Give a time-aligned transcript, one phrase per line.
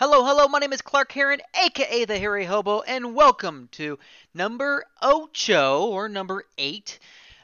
[0.00, 3.98] Hello, hello, my name is Clark Heron, aka the Hairy Hobo, and welcome to
[4.32, 6.98] number ocho, or number eight,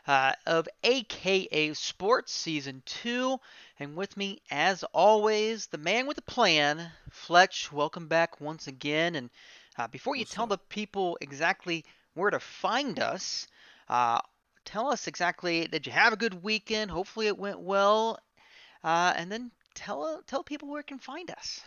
[0.07, 3.39] uh, of AKA Sports Season 2.
[3.79, 7.71] And with me, as always, the man with a plan, Fletch.
[7.71, 9.17] Welcome back once again.
[9.17, 9.29] And
[9.77, 10.49] uh, before you What's tell up?
[10.49, 11.85] the people exactly
[12.15, 13.49] where to find us,
[13.91, 14.21] uh,
[14.65, 16.91] tell us exactly did you have a good weekend?
[16.91, 18.19] Hopefully it went well.
[18.83, 21.61] Uh, and then tell tell people where you can find us.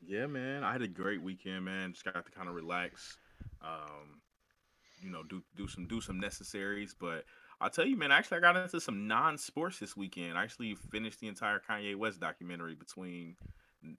[0.00, 0.64] Yeah, man.
[0.64, 1.92] I had a great weekend, man.
[1.92, 3.18] Just got to kind of relax.
[3.62, 4.20] Um,
[5.00, 6.94] you know, do do some do some necessaries.
[6.98, 7.24] But
[7.60, 10.38] I'll tell you, man, actually I got into some non-sports this weekend.
[10.38, 13.36] I actually finished the entire Kanye West documentary between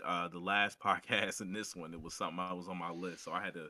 [0.05, 1.93] uh the last podcast and this one.
[1.93, 3.23] It was something I was on my list.
[3.26, 3.70] So I had to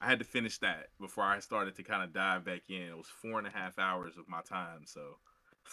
[0.00, 2.82] I had to finish that before I started to kind of dive back in.
[2.82, 4.84] It was four and a half hours of my time.
[4.86, 5.18] So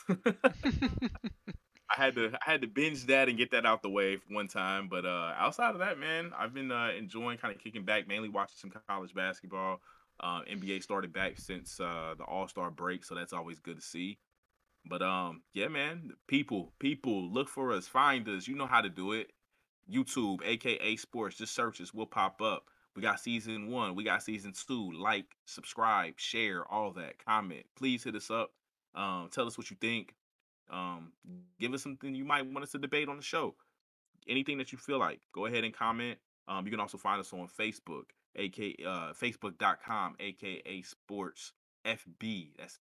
[1.89, 4.47] I had to I had to binge that and get that out the way one
[4.47, 4.87] time.
[4.89, 8.29] But uh outside of that, man, I've been uh enjoying kind of kicking back, mainly
[8.29, 9.81] watching some college basketball.
[10.17, 13.81] Uh, NBA started back since uh the All Star break, so that's always good to
[13.81, 14.17] see.
[14.87, 18.47] But um, yeah, man, people, people, look for us, find us.
[18.47, 19.31] You know how to do it.
[19.91, 22.65] YouTube, aka Sports, just search us, we'll pop up.
[22.95, 24.91] We got season one, we got season two.
[24.93, 27.23] Like, subscribe, share, all that.
[27.25, 27.65] Comment.
[27.75, 28.51] Please hit us up.
[28.95, 30.13] Um, tell us what you think.
[30.69, 31.11] Um,
[31.59, 33.55] give us something you might want us to debate on the show.
[34.27, 36.17] Anything that you feel like, go ahead and comment.
[36.47, 41.53] Um, you can also find us on Facebook, aka uh, facebook.com, aka Sports
[41.85, 42.51] FB.
[42.57, 42.79] That's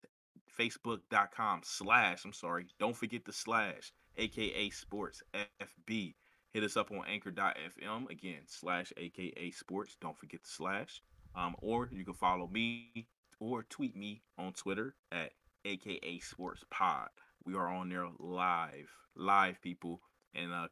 [0.60, 2.26] facebook.com slash.
[2.26, 5.22] I'm sorry, don't forget the slash, aka Sports
[5.62, 6.16] FB.
[6.54, 9.98] Hit us up on anchor.fm again, slash aka sports.
[10.00, 11.02] Don't forget the slash.
[11.36, 13.08] Um, or you can follow me
[13.40, 15.32] or tweet me on Twitter at
[15.66, 17.10] aka sports pod.
[17.46, 20.02] We are on there live, live people.
[20.34, 20.68] And uh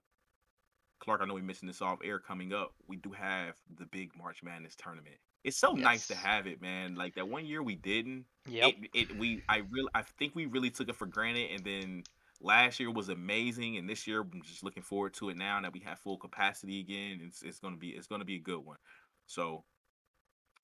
[1.00, 2.74] Clark, I know we mentioned this off air coming up.
[2.88, 5.16] We do have the big March Madness tournament.
[5.44, 6.94] It's so nice to have it, man.
[6.96, 8.26] Like that one year we didn't.
[8.48, 8.68] Yeah.
[8.68, 12.04] It it we I really I think we really took it for granted and then
[12.40, 15.74] last year was amazing and this year I'm just looking forward to it now that
[15.74, 17.22] we have full capacity again.
[17.24, 18.78] It's it's gonna be it's gonna be a good one.
[19.26, 19.64] So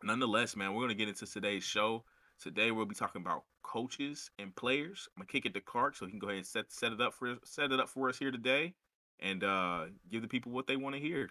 [0.03, 2.03] nonetheless, man, we're gonna get into today's show.
[2.41, 5.07] Today we'll be talking about coaches and players.
[5.15, 7.01] I'm gonna kick it to Clark so he can go ahead and set set it
[7.01, 8.73] up for set it up for us here today
[9.19, 11.29] and uh give the people what they want to hear.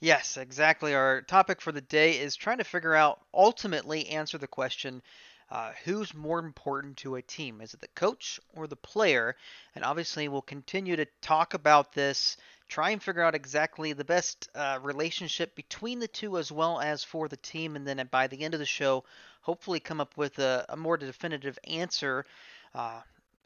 [0.00, 0.94] Yes, exactly.
[0.94, 5.02] Our topic for the day is trying to figure out, ultimately, answer the question
[5.50, 7.60] uh, who's more important to a team?
[7.60, 9.36] Is it the coach or the player?
[9.74, 12.36] And obviously, we'll continue to talk about this,
[12.68, 17.04] try and figure out exactly the best uh, relationship between the two as well as
[17.04, 17.76] for the team.
[17.76, 19.04] And then by the end of the show,
[19.44, 22.26] hopefully, come up with a, a more definitive answer.
[22.74, 23.00] Uh,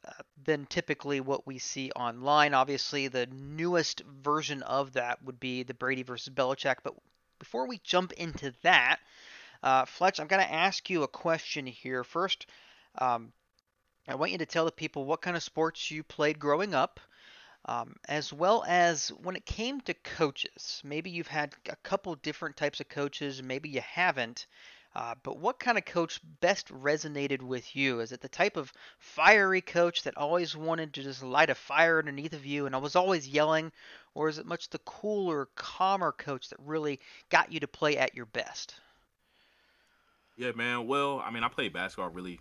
[0.05, 0.13] uh,
[0.45, 2.55] than typically what we see online.
[2.55, 6.77] Obviously, the newest version of that would be the Brady versus Belichick.
[6.83, 6.95] But
[7.39, 9.01] before we jump into that,
[9.63, 12.05] uh, Fletch, I'm going to ask you a question here.
[12.05, 12.47] First,
[12.97, 13.33] um,
[14.07, 17.01] I want you to tell the people what kind of sports you played growing up,
[17.67, 20.81] um, as well as when it came to coaches.
[20.85, 24.47] Maybe you've had a couple different types of coaches, maybe you haven't.
[24.95, 28.01] Uh, but what kind of coach best resonated with you?
[28.01, 31.99] Is it the type of fiery coach that always wanted to just light a fire
[31.99, 33.73] underneath of you and was always yelling?
[34.15, 37.01] Or is it much the cooler, calmer coach that really
[37.31, 38.81] got you to play at your best?
[40.37, 40.87] Yeah, man.
[40.87, 42.41] Well, I mean, I played basketball really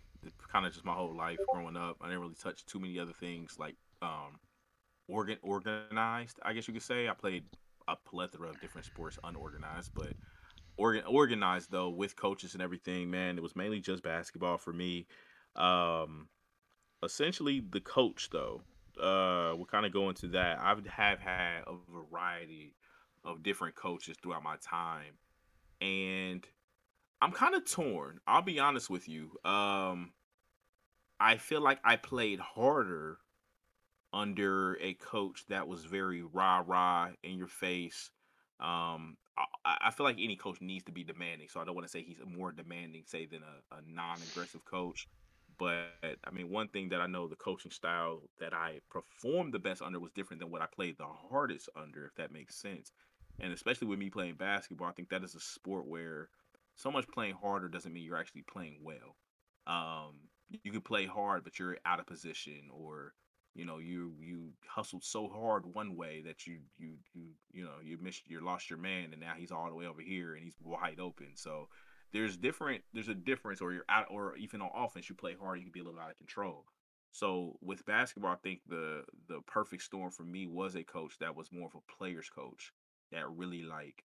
[0.51, 1.97] kind of just my whole life growing up.
[2.01, 4.39] I didn't really touch too many other things like um
[5.07, 7.09] organ organized, I guess you could say.
[7.09, 7.45] I played
[7.87, 10.15] a plethora of different sports unorganized, but
[10.77, 13.37] organ organized though with coaches and everything, man.
[13.37, 15.07] It was mainly just basketball for me.
[15.55, 16.29] Um
[17.03, 18.61] essentially the coach though.
[18.99, 20.59] Uh we'll kind of go into that.
[20.59, 22.75] I have had a variety
[23.23, 25.15] of different coaches throughout my time
[25.81, 26.47] and
[27.21, 28.19] I'm kind of torn.
[28.27, 29.31] I'll be honest with you.
[29.43, 30.11] Um,
[31.19, 33.17] I feel like I played harder
[34.13, 38.11] under a coach that was very rah rah in your face.
[38.59, 39.17] Um,
[39.65, 42.01] I, feel like any coach needs to be demanding, so I don't want to say
[42.01, 45.07] he's more demanding, say, than a, a non aggressive coach.
[45.59, 45.85] But
[46.23, 49.81] I mean, one thing that I know the coaching style that I performed the best
[49.81, 52.91] under was different than what I played the hardest under, if that makes sense.
[53.39, 56.29] And especially with me playing basketball, I think that is a sport where
[56.75, 59.15] so much playing harder doesn't mean you're actually playing well.
[59.65, 60.15] Um,
[60.63, 63.13] you can play hard, but you're out of position, or
[63.57, 67.79] you know, you you hustled so hard one way that you you you you know
[67.83, 70.43] you missed you lost your man, and now he's all the way over here and
[70.43, 71.31] he's wide open.
[71.33, 71.67] So
[72.13, 75.57] there's different there's a difference, or you're out, or even on offense you play hard,
[75.57, 76.65] you can be a little out of control.
[77.11, 81.35] So with basketball, I think the the perfect storm for me was a coach that
[81.35, 82.71] was more of a player's coach
[83.11, 84.03] that really like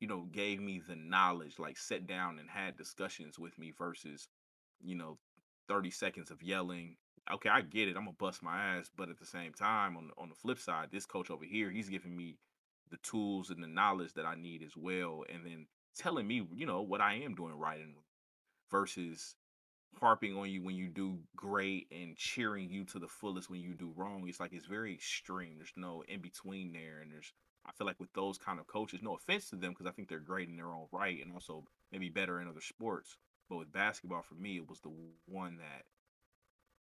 [0.00, 4.28] you know gave me the knowledge like sat down and had discussions with me versus
[4.82, 5.18] you know
[5.68, 6.96] 30 seconds of yelling
[7.32, 10.10] okay i get it i'm gonna bust my ass but at the same time on,
[10.18, 12.36] on the flip side this coach over here he's giving me
[12.90, 15.66] the tools and the knowledge that i need as well and then
[15.96, 17.94] telling me you know what i am doing right and
[18.70, 19.36] versus
[20.00, 23.74] harping on you when you do great and cheering you to the fullest when you
[23.74, 24.24] do wrong.
[24.28, 25.54] It's like it's very extreme.
[25.56, 27.32] There's no in between there, and there's
[27.66, 30.08] I feel like with those kind of coaches, no offense to them because I think
[30.08, 33.16] they're great in their own right and also maybe better in other sports.
[33.48, 34.92] But with basketball, for me, it was the
[35.26, 35.84] one that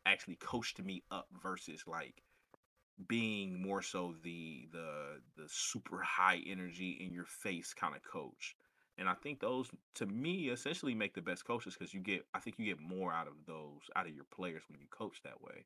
[0.05, 2.21] actually coached me up versus like
[3.07, 8.55] being more so the the the super high energy in your face kind of coach.
[8.97, 12.39] And I think those, to me, essentially make the best coaches because you get, I
[12.39, 15.41] think you get more out of those, out of your players when you coach that
[15.41, 15.65] way.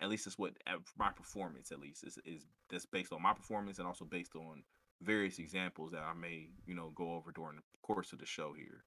[0.00, 0.54] At least it's what
[0.98, 4.64] my performance, at least, is is that's based on my performance and also based on
[5.00, 8.52] various examples that I may, you know, go over during the course of the show
[8.52, 8.84] here.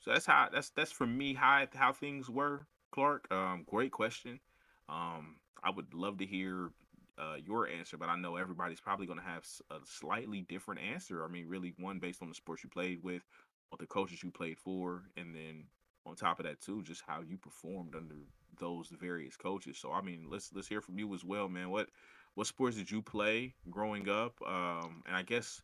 [0.00, 3.26] So that's how that's that's for me how how things were, Clark.
[3.32, 4.38] Um, great question.
[4.88, 6.70] Um, I would love to hear
[7.18, 11.24] uh, your answer, but I know everybody's probably going to have a slightly different answer.
[11.24, 13.22] I mean, really, one based on the sports you played with,
[13.72, 15.64] or the coaches you played for, and then
[16.06, 18.14] on top of that too, just how you performed under
[18.60, 19.76] those various coaches.
[19.76, 21.70] So, I mean, let's let's hear from you as well, man.
[21.70, 21.88] What
[22.36, 24.34] what sports did you play growing up?
[24.46, 25.60] Um, and I guess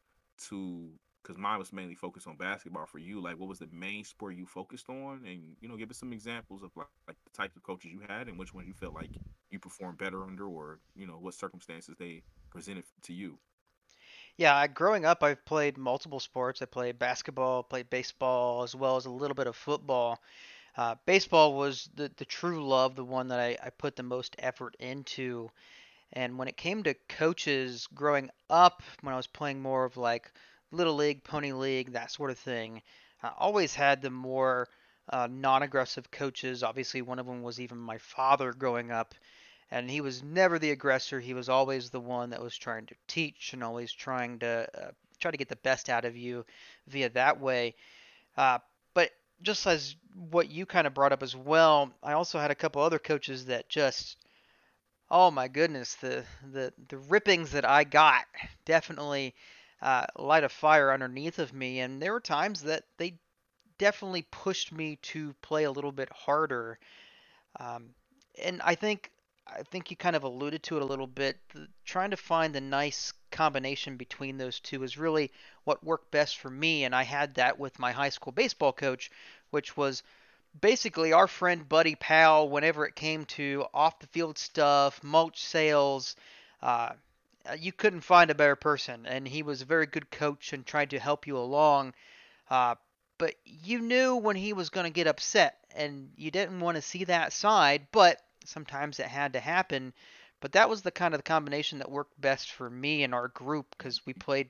[0.48, 0.88] to
[1.22, 3.20] because mine was mainly focused on basketball for you.
[3.20, 5.22] Like, what was the main sport you focused on?
[5.26, 8.00] And you know, give us some examples of like, like the types of coaches you
[8.08, 9.10] had and which ones you felt like
[9.50, 13.38] you performed better under, or you know, what circumstances they presented to you.
[14.36, 16.62] Yeah, growing up, I've played multiple sports.
[16.62, 20.18] I played basketball, played baseball, as well as a little bit of football.
[20.76, 24.36] Uh, baseball was the, the true love, the one that I, I put the most
[24.38, 25.50] effort into.
[26.12, 30.32] And when it came to coaches growing up, when I was playing more of like
[30.72, 32.82] little league, pony league, that sort of thing.
[33.22, 34.68] I always had the more
[35.08, 36.62] uh, non-aggressive coaches.
[36.62, 39.14] Obviously, one of them was even my father growing up,
[39.70, 41.20] and he was never the aggressor.
[41.20, 44.90] He was always the one that was trying to teach and always trying to uh,
[45.18, 46.44] try to get the best out of you
[46.86, 47.74] via that way.
[48.36, 48.58] Uh,
[48.94, 49.10] but
[49.42, 49.96] just as
[50.30, 53.46] what you kind of brought up as well, I also had a couple other coaches
[53.46, 54.16] that just
[55.10, 58.24] oh my goodness, the the the rippings that I got
[58.64, 59.34] definitely
[59.82, 61.80] uh, light a fire underneath of me.
[61.80, 63.14] And there were times that they
[63.78, 66.78] definitely pushed me to play a little bit harder.
[67.58, 67.90] Um,
[68.42, 69.10] and I think
[69.46, 71.36] I think you kind of alluded to it a little bit.
[71.52, 75.32] The, trying to find the nice combination between those two is really
[75.64, 76.84] what worked best for me.
[76.84, 79.10] And I had that with my high school baseball coach,
[79.50, 80.02] which was
[80.60, 82.48] basically our friend, buddy, pal.
[82.48, 86.16] Whenever it came to off the field stuff, mulch sales,
[86.62, 86.92] uh,
[87.58, 90.90] you couldn't find a better person, and he was a very good coach and tried
[90.90, 91.94] to help you along.
[92.48, 92.74] Uh,
[93.18, 96.82] but you knew when he was going to get upset, and you didn't want to
[96.82, 97.86] see that side.
[97.92, 99.92] But sometimes it had to happen.
[100.40, 103.66] But that was the kind of combination that worked best for me and our group
[103.76, 104.48] because we played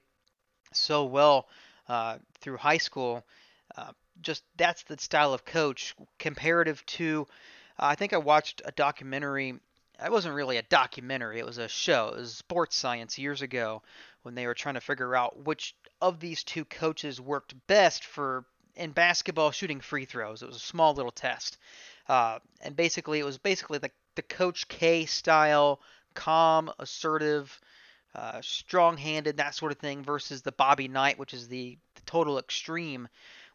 [0.73, 1.49] so well
[1.89, 3.25] uh, through high school.
[3.77, 7.27] Uh, just that's the style of coach comparative to.
[7.79, 9.59] Uh, I think I watched a documentary
[10.05, 11.39] it wasn't really a documentary.
[11.39, 12.09] It was a show.
[12.09, 13.83] It was sports science years ago
[14.23, 18.45] when they were trying to figure out which of these two coaches worked best for
[18.77, 20.43] in basketball shooting free throws.
[20.43, 21.59] It was a small little test,
[22.09, 25.81] uh, and basically it was basically the the Coach K style,
[26.15, 27.59] calm, assertive,
[28.15, 32.39] uh, strong-handed, that sort of thing, versus the Bobby Knight, which is the, the total
[32.39, 33.09] extreme,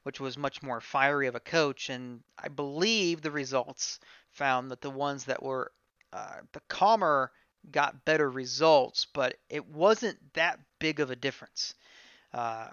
[0.04, 1.90] which was much more fiery of a coach.
[1.90, 4.00] And I believe the results
[4.32, 5.72] found that the ones that were
[6.16, 7.30] uh, the calmer
[7.72, 11.74] got better results, but it wasn't that big of a difference.
[12.34, 12.70] Uh,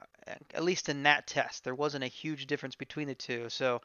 [0.55, 3.49] at least in that test, there wasn't a huge difference between the two.
[3.49, 3.81] So,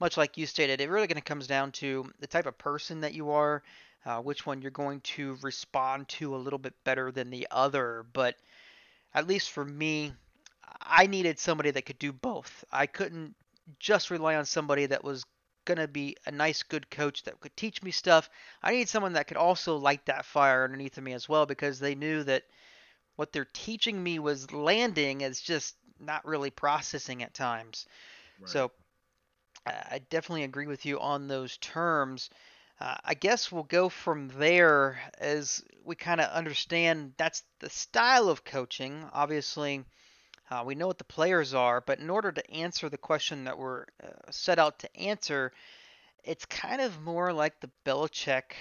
[0.00, 3.02] much like you stated, it really kind of comes down to the type of person
[3.02, 3.62] that you are,
[4.06, 8.06] uh, which one you're going to respond to a little bit better than the other.
[8.14, 8.36] But
[9.14, 10.12] at least for me,
[10.80, 12.64] I needed somebody that could do both.
[12.72, 13.34] I couldn't
[13.78, 15.24] just rely on somebody that was
[15.64, 18.28] going to be a nice, good coach that could teach me stuff.
[18.62, 21.78] I need someone that could also light that fire underneath of me as well because
[21.78, 22.44] they knew that
[23.16, 27.86] what they're teaching me was landing is just not really processing at times.
[28.40, 28.48] Right.
[28.48, 28.72] So
[29.66, 32.30] I definitely agree with you on those terms.
[32.80, 38.28] Uh, I guess we'll go from there as we kind of understand that's the style
[38.28, 39.08] of coaching.
[39.12, 39.84] Obviously,
[40.52, 43.56] uh, we know what the players are, but in order to answer the question that
[43.56, 45.50] we're uh, set out to answer,
[46.24, 48.52] it's kind of more like the Belichick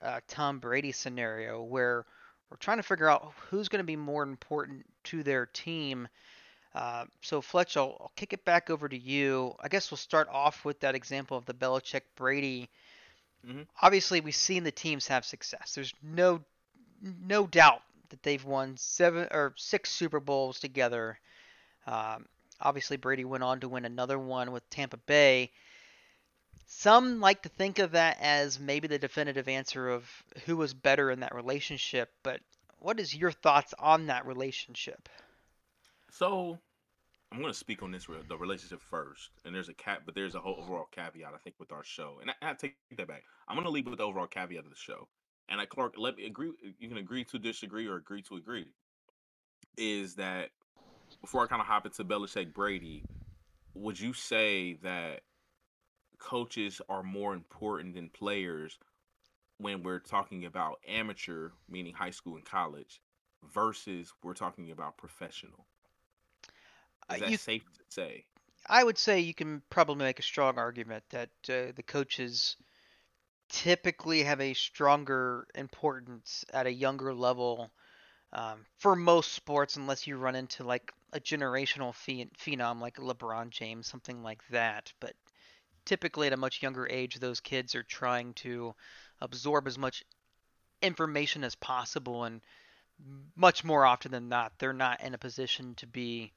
[0.00, 2.06] uh, Tom Brady scenario where
[2.50, 6.08] we're trying to figure out who's going to be more important to their team.
[6.74, 9.54] Uh, so Fletch, I'll, I'll, kick it back over to you.
[9.60, 12.70] I guess we'll start off with that example of the Belichick Brady.
[13.46, 13.62] Mm-hmm.
[13.82, 15.74] Obviously, we've seen the teams have success.
[15.74, 16.40] There's no
[17.02, 21.18] no doubt that they've won seven or six Super Bowls together.
[21.86, 22.26] Um,
[22.60, 25.50] obviously, Brady went on to win another one with Tampa Bay.
[26.66, 30.08] Some like to think of that as maybe the definitive answer of
[30.46, 32.40] who was better in that relationship, but
[32.78, 35.08] what is your thoughts on that relationship?
[36.10, 36.58] So,
[37.32, 40.34] I'm going to speak on this the relationship first, and there's a cap, but there's
[40.34, 43.24] a whole overall caveat I think with our show, and I, I take that back.
[43.48, 45.08] I'm going to leave with the overall caveat of the show,
[45.48, 46.52] and I Clark, let me agree.
[46.78, 48.66] You can agree to disagree or agree to agree.
[49.76, 50.50] Is that
[51.24, 53.02] before I kind of hop into Belichick Brady,
[53.72, 55.22] would you say that
[56.18, 58.78] coaches are more important than players
[59.56, 63.00] when we're talking about amateur, meaning high school and college,
[63.54, 65.64] versus we're talking about professional.
[67.10, 68.26] Is uh, that you, safe to say?
[68.66, 72.56] I would say you can probably make a strong argument that uh, the coaches
[73.48, 77.70] typically have a stronger importance at a younger level
[78.34, 83.50] um, for most sports, unless you run into like a generational phe- phenom like LeBron
[83.50, 84.92] James, something like that.
[85.00, 85.14] But
[85.84, 88.74] typically at a much younger age, those kids are trying to
[89.20, 90.02] absorb as much
[90.82, 92.42] information as possible, and
[93.36, 96.32] much more often than not, they're not in a position to be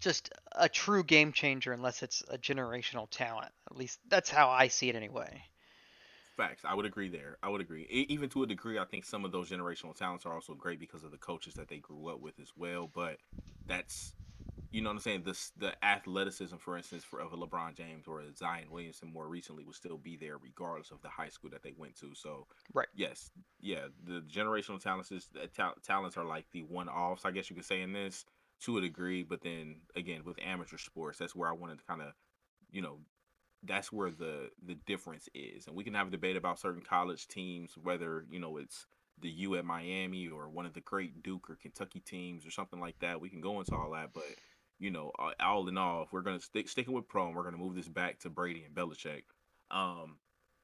[0.00, 3.52] just a true game changer unless it's a generational talent.
[3.70, 5.44] At least that's how I see it anyway.
[6.36, 6.62] Facts.
[6.64, 7.36] I would agree there.
[7.42, 7.84] I would agree.
[7.90, 11.04] Even to a degree, I think some of those generational talents are also great because
[11.04, 12.90] of the coaches that they grew up with as well.
[12.92, 13.18] But
[13.66, 14.14] that's
[14.70, 15.22] you know what I'm saying?
[15.24, 19.28] The the athleticism, for instance, for of a LeBron James or a Zion Williamson more
[19.28, 22.14] recently will still be there regardless of the high school that they went to.
[22.14, 26.88] So, right, yes, yeah, the generational talents is uh, ta- talents are like the one
[26.88, 28.24] offs, I guess you could say in this
[28.62, 29.22] to a degree.
[29.22, 32.12] But then again, with amateur sports, that's where I wanted to kind of,
[32.70, 32.98] you know,
[33.64, 37.28] that's where the the difference is, and we can have a debate about certain college
[37.28, 38.86] teams, whether you know it's
[39.20, 42.80] the U at Miami or one of the great Duke or Kentucky teams or something
[42.80, 43.20] like that.
[43.20, 44.24] We can go into all that, but
[44.78, 47.56] you know, all in all, if we're gonna stick sticking with pro, and we're gonna
[47.56, 49.22] move this back to Brady and Belichick,
[49.70, 50.16] um,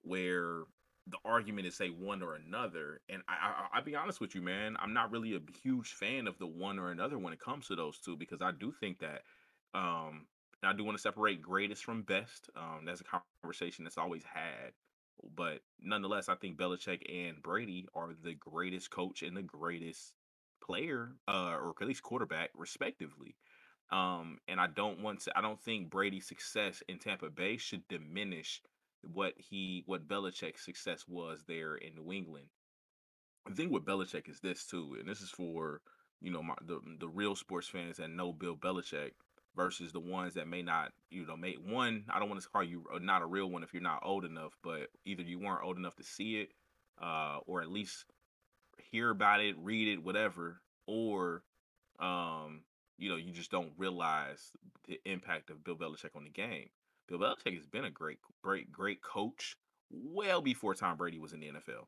[0.02, 0.62] where
[1.06, 3.00] the argument is say one or another.
[3.08, 6.26] And I, I, will be honest with you, man, I'm not really a huge fan
[6.26, 8.98] of the one or another when it comes to those two because I do think
[9.00, 9.22] that,
[9.74, 10.26] um,
[10.62, 12.50] I do want to separate greatest from best.
[12.56, 14.72] Um, that's a conversation that's always had.
[15.34, 20.12] But nonetheless, I think Belichick and Brady are the greatest coach and the greatest
[20.62, 23.36] player, uh, or at least quarterback, respectively.
[23.90, 25.36] Um, and I don't want to.
[25.36, 28.60] I don't think Brady's success in Tampa Bay should diminish
[29.02, 32.46] what he, what Belichick's success was there in New England.
[33.46, 35.80] The thing with Belichick is this too, and this is for
[36.20, 39.12] you know my, the the real sports fans that know Bill Belichick
[39.58, 42.04] versus the ones that may not, you know, may one.
[42.08, 44.56] I don't want to call you not a real one if you're not old enough,
[44.62, 46.50] but either you weren't old enough to see it,
[47.02, 48.04] uh, or at least
[48.92, 51.42] hear about it, read it, whatever, or
[51.98, 52.62] um,
[52.98, 54.52] you know, you just don't realize
[54.86, 56.68] the impact of Bill Belichick on the game.
[57.08, 59.56] Bill Belichick has been a great, great, great coach
[59.90, 61.86] well before Tom Brady was in the NFL.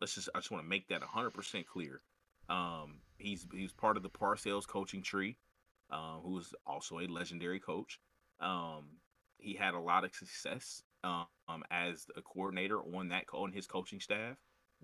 [0.00, 2.02] Let's just, I just want to make that 100% clear.
[2.48, 5.36] Um, he's he's part of the Parcells coaching tree,
[5.90, 8.00] uh, was also a legendary coach.
[8.40, 8.84] Um,
[9.38, 14.00] he had a lot of success um, as a coordinator on that on his coaching
[14.00, 14.36] staff.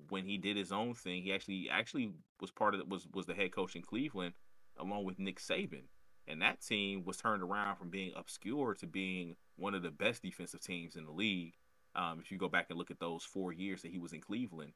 [0.09, 3.35] When he did his own thing, he actually actually was part of was was the
[3.35, 4.35] head coach in Cleveland
[4.79, 5.85] along with Nick Saban.
[6.29, 10.23] And that team was turned around from being obscure to being one of the best
[10.23, 11.55] defensive teams in the league.
[11.95, 14.21] Um, if you go back and look at those four years that he was in
[14.21, 14.73] Cleveland,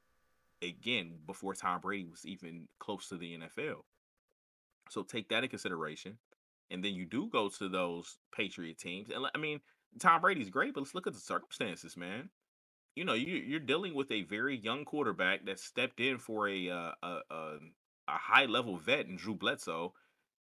[0.62, 3.82] again, before Tom Brady was even close to the NFL.
[4.90, 6.18] So take that in consideration.
[6.70, 9.10] And then you do go to those Patriot teams.
[9.10, 9.60] And I mean,
[9.98, 12.30] Tom Brady's great, but let's look at the circumstances, man.
[12.94, 16.70] You know, you, you're dealing with a very young quarterback that stepped in for a,
[16.70, 17.58] uh, a, a
[18.10, 19.94] a high level vet in Drew Bledsoe,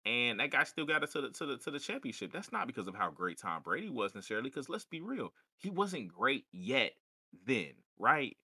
[0.05, 2.31] and that guy still got us to the to the to the championship.
[2.31, 4.49] That's not because of how great Tom Brady was necessarily.
[4.49, 6.93] Because let's be real, he wasn't great yet
[7.45, 8.37] then, right?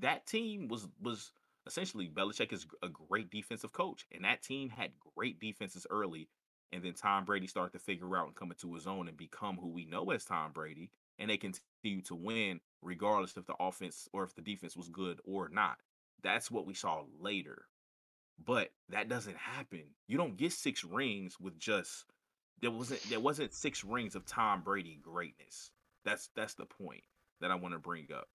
[0.00, 1.30] That team was was
[1.68, 6.28] essentially Belichick is a great defensive coach, and that team had great defenses early.
[6.72, 9.56] And then Tom Brady started to figure out and come into his own and become
[9.56, 10.90] who we know as Tom Brady.
[11.18, 15.20] And they continue to win regardless if the offense or if the defense was good
[15.24, 15.78] or not.
[16.22, 17.66] That's what we saw later.
[18.44, 19.84] But that doesn't happen.
[20.06, 22.04] You don't get six rings with just
[22.60, 25.70] there wasn't there wasn't six rings of Tom Brady greatness.
[26.04, 27.02] That's that's the point
[27.40, 28.28] that I want to bring up.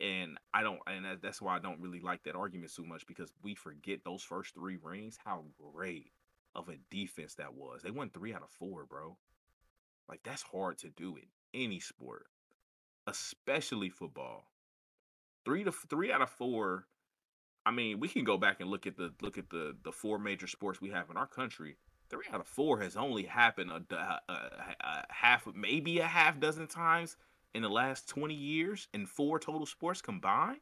[0.00, 3.32] And I don't, and that's why I don't really like that argument so much because
[3.42, 6.12] we forget those first three rings, how great
[6.54, 7.82] of a defense that was.
[7.82, 9.16] They won three out of four, bro.
[10.08, 12.26] Like that's hard to do in any sport,
[13.06, 14.44] especially football.
[15.44, 16.86] Three to three out of four.
[17.66, 20.18] I mean, we can go back and look at the look at the the four
[20.18, 21.76] major sports we have in our country.
[22.08, 24.32] Three out of four has only happened a, a, a,
[24.80, 27.16] a half, maybe a half dozen times
[27.58, 30.60] in the last twenty years in four total sports combined.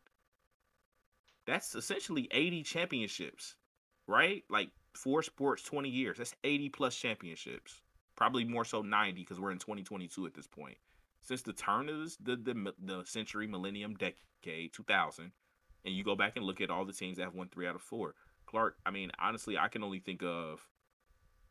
[1.47, 3.55] That's essentially eighty championships,
[4.09, 4.43] right?
[4.51, 6.19] Like four sports, twenty years.
[6.19, 7.83] That's eighty plus championships
[8.17, 10.77] probably more so 90 because we're in 2022 at this point.
[11.21, 15.33] Since the turn of the, the the century, millennium, decade, 2000,
[15.85, 17.75] and you go back and look at all the teams that have won three out
[17.75, 18.15] of four.
[18.47, 20.67] Clark, I mean, honestly, I can only think of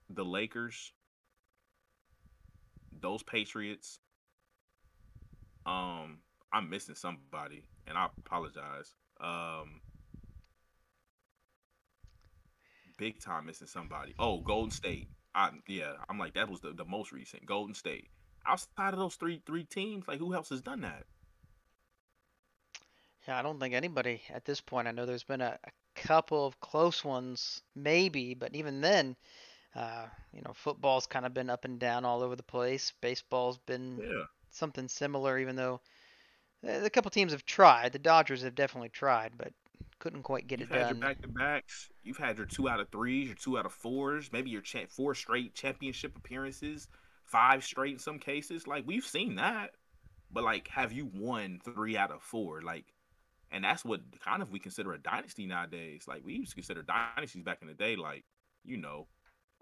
[0.09, 0.93] the Lakers,
[2.99, 3.99] those Patriots.
[5.65, 6.19] Um,
[6.51, 8.93] I'm missing somebody, and I apologize.
[9.19, 9.81] Um,
[12.97, 14.13] big time missing somebody.
[14.19, 15.07] Oh, Golden State.
[15.33, 18.07] I yeah, I'm like that was the, the most recent Golden State.
[18.47, 21.03] Outside of those three three teams, like who else has done that?
[23.27, 24.87] Yeah, I don't think anybody at this point.
[24.87, 29.15] I know there's been a, a couple of close ones, maybe, but even then,
[29.75, 32.93] uh, you know, football's kind of been up and down all over the place.
[33.01, 34.25] Baseball's been yeah.
[34.55, 35.81] Something similar, even though
[36.67, 37.93] uh, a couple teams have tried.
[37.93, 39.53] The Dodgers have definitely tried, but
[39.99, 40.89] couldn't quite get You've it had done.
[40.89, 41.89] your back to backs.
[42.03, 44.87] You've had your two out of threes, your two out of fours, maybe your cha-
[44.89, 46.87] four straight championship appearances,
[47.25, 48.67] five straight in some cases.
[48.67, 49.71] Like we've seen that,
[50.31, 52.61] but like, have you won three out of four?
[52.61, 52.85] Like,
[53.51, 56.05] and that's what kind of we consider a dynasty nowadays.
[56.07, 58.25] Like we used to consider dynasties back in the day, like
[58.63, 59.07] you know,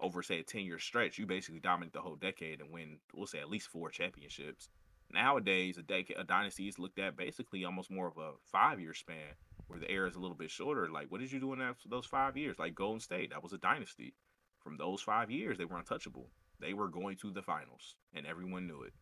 [0.00, 3.26] over say a ten year stretch, you basically dominate the whole decade and win, we'll
[3.26, 4.68] say at least four championships.
[5.14, 8.92] Nowadays, a decade, a dynasty is looked at basically almost more of a five year
[8.92, 9.36] span
[9.68, 10.88] where the era is a little bit shorter.
[10.90, 12.58] Like, what did you do in that, those five years?
[12.58, 14.14] Like Golden State, that was a dynasty.
[14.58, 16.26] From those five years, they were untouchable.
[16.60, 18.92] They were going to the finals, and everyone knew it.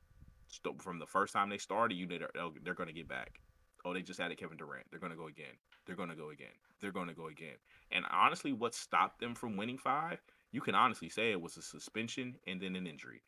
[0.48, 3.40] So from the first time they started, you oh, they're, they're going to get back.
[3.84, 4.86] Oh, they just added Kevin Durant.
[4.90, 5.56] They're going to go again.
[5.86, 6.54] They're going to go again.
[6.80, 7.56] They're going to go again.
[7.90, 10.20] And honestly, what stopped them from winning five?
[10.50, 13.22] You can honestly say it was a suspension and then an injury.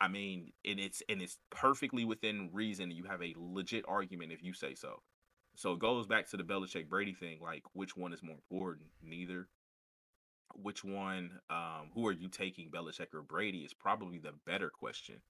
[0.00, 2.90] I mean, and it's and it's perfectly within reason.
[2.90, 5.00] You have a legit argument if you say so.
[5.56, 7.38] So it goes back to the Belichick Brady thing.
[7.40, 8.88] Like, which one is more important?
[9.02, 9.48] Neither.
[10.54, 11.38] Which one?
[11.48, 13.58] Um, who are you taking, Belichick or Brady?
[13.58, 15.20] Is probably the better question.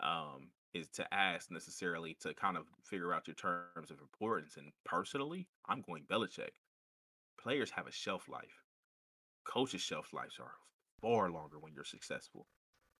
[0.00, 4.56] Um, is to ask necessarily to kind of figure out your terms of importance.
[4.56, 6.52] And personally, I'm going Belichick.
[7.38, 8.62] Players have a shelf life.
[9.44, 10.52] Coaches' shelf lives are
[11.00, 12.46] far longer when you're successful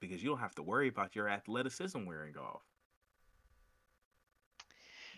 [0.03, 2.65] because you don't have to worry about your athleticism wearing off.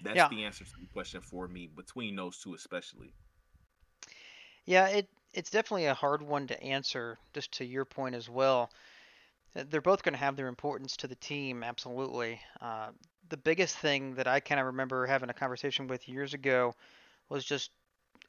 [0.01, 3.15] That's Yeah, the answer to the question for me between those two, especially.
[4.67, 7.19] yeah, it it's definitely a hard one to answer.
[7.35, 8.71] Just to your point as well,
[9.57, 12.41] Uh, they're both going to have their importance to the team, absolutely.
[12.61, 12.91] Uh,
[13.31, 16.75] the biggest thing that I kind of remember having a conversation with years ago
[17.31, 17.71] was just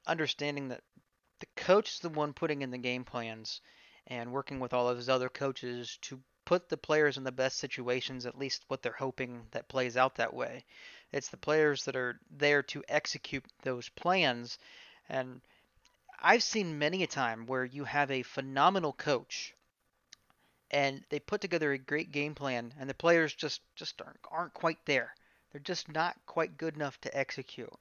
[0.08, 0.84] understanding that
[1.40, 3.62] the coach is the one putting in the game plans
[4.08, 7.58] and working with all of his other coaches to put the players in the best
[7.58, 10.64] situations, at least what they're hoping that plays out that way.
[11.12, 14.58] It's the players that are there to execute those plans.
[15.10, 15.42] And
[16.22, 19.54] I've seen many a time where you have a phenomenal coach
[20.72, 24.54] and they put together a great game plan and the players just just aren't, aren't
[24.54, 25.14] quite there.
[25.52, 27.72] They're just not quite good enough to execute.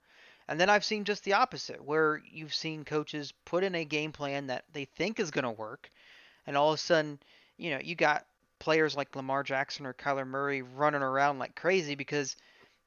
[0.47, 4.13] And then I've seen just the opposite, where you've seen coaches put in a game
[4.13, 5.91] plan that they think is going to work,
[6.47, 7.19] and all of a sudden,
[7.57, 8.27] you know, you got
[8.65, 12.35] players like Lamar Jackson or Kyler Murray running around like crazy because,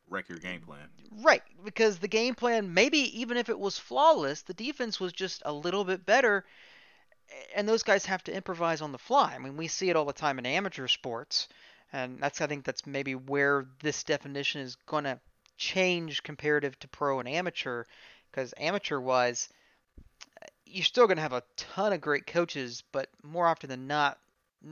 [0.09, 0.87] Wreck your game plan.
[1.21, 5.43] right, because the game plan, maybe even if it was flawless, the defense was just
[5.45, 6.45] a little bit better,
[7.55, 9.33] and those guys have to improvise on the fly.
[9.35, 11.47] I mean, we see it all the time in amateur sports,
[11.93, 15.19] and that's I think that's maybe where this definition is going to
[15.57, 17.83] change comparative to pro and amateur,
[18.31, 19.49] because amateur wise,
[20.65, 24.17] you're still going to have a ton of great coaches, but more often than not,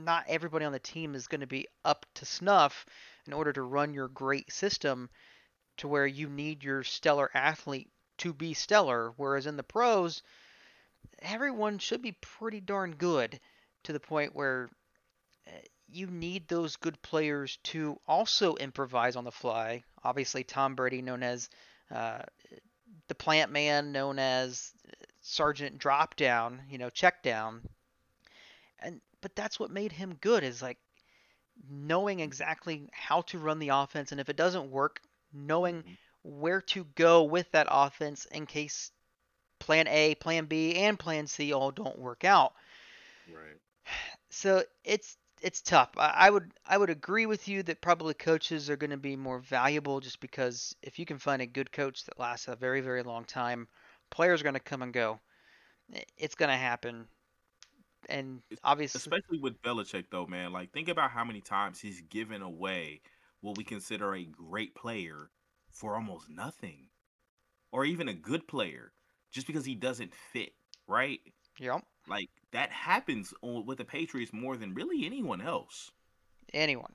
[0.04, 2.86] not everybody on the team is going to be up to snuff
[3.26, 5.08] in order to run your great system
[5.78, 9.12] to where you need your stellar athlete to be stellar.
[9.16, 10.22] Whereas in the pros,
[11.20, 13.40] everyone should be pretty darn good
[13.84, 14.68] to the point where
[15.46, 15.50] uh,
[15.88, 19.82] you need those good players to also improvise on the fly.
[20.02, 21.48] Obviously, Tom Brady, known as
[21.90, 22.22] uh,
[23.08, 24.72] the plant man, known as
[25.20, 27.62] Sergeant Drop Down, you know, check down,
[28.80, 30.78] and but that's what made him good is like
[31.68, 35.00] knowing exactly how to run the offense, and if it doesn't work,
[35.32, 38.92] knowing hmm where to go with that offense in case
[39.58, 42.54] plan A, plan B, and plan C all don't work out.
[43.26, 43.60] Right.
[44.30, 45.90] So it's it's tough.
[45.98, 49.38] I would I would agree with you that probably coaches are going to be more
[49.38, 53.02] valuable just because if you can find a good coach that lasts a very very
[53.02, 53.68] long time,
[54.10, 55.20] players are going to come and go.
[56.18, 57.08] It's going to happen.
[58.08, 62.42] And obviously especially with Belichick though, man, like think about how many times he's given
[62.42, 63.00] away
[63.40, 65.30] what we consider a great player
[65.70, 66.88] for almost nothing.
[67.72, 68.92] Or even a good player
[69.32, 70.52] just because he doesn't fit,
[70.86, 71.20] right?
[71.58, 71.84] Yep.
[72.08, 75.90] Like that happens with the Patriots more than really anyone else.
[76.54, 76.92] Anyone.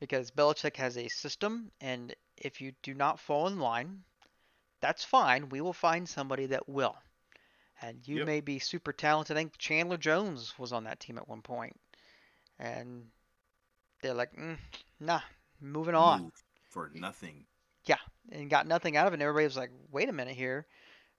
[0.00, 4.04] Because Belichick has a system, and if you do not fall in line,
[4.80, 5.48] that's fine.
[5.48, 6.96] We will find somebody that will.
[7.80, 8.26] And you yep.
[8.26, 9.36] may be super talented.
[9.36, 11.42] I think Chandler Jones was on that team at one.
[12.58, 13.04] And
[14.02, 14.56] they're like, mm,
[14.98, 15.20] nah,
[15.60, 16.22] moving on.
[16.22, 16.32] Move
[16.70, 17.44] for nothing.
[17.84, 17.98] Yeah,
[18.32, 19.16] and got nothing out of it.
[19.16, 20.66] And everybody was like, wait a minute here.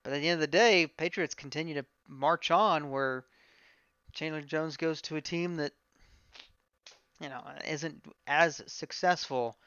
[0.03, 3.25] But at the end of the day, Patriots continue to march on where
[4.13, 5.73] Chandler Jones goes to a team that
[7.21, 9.57] you know isn't as successful.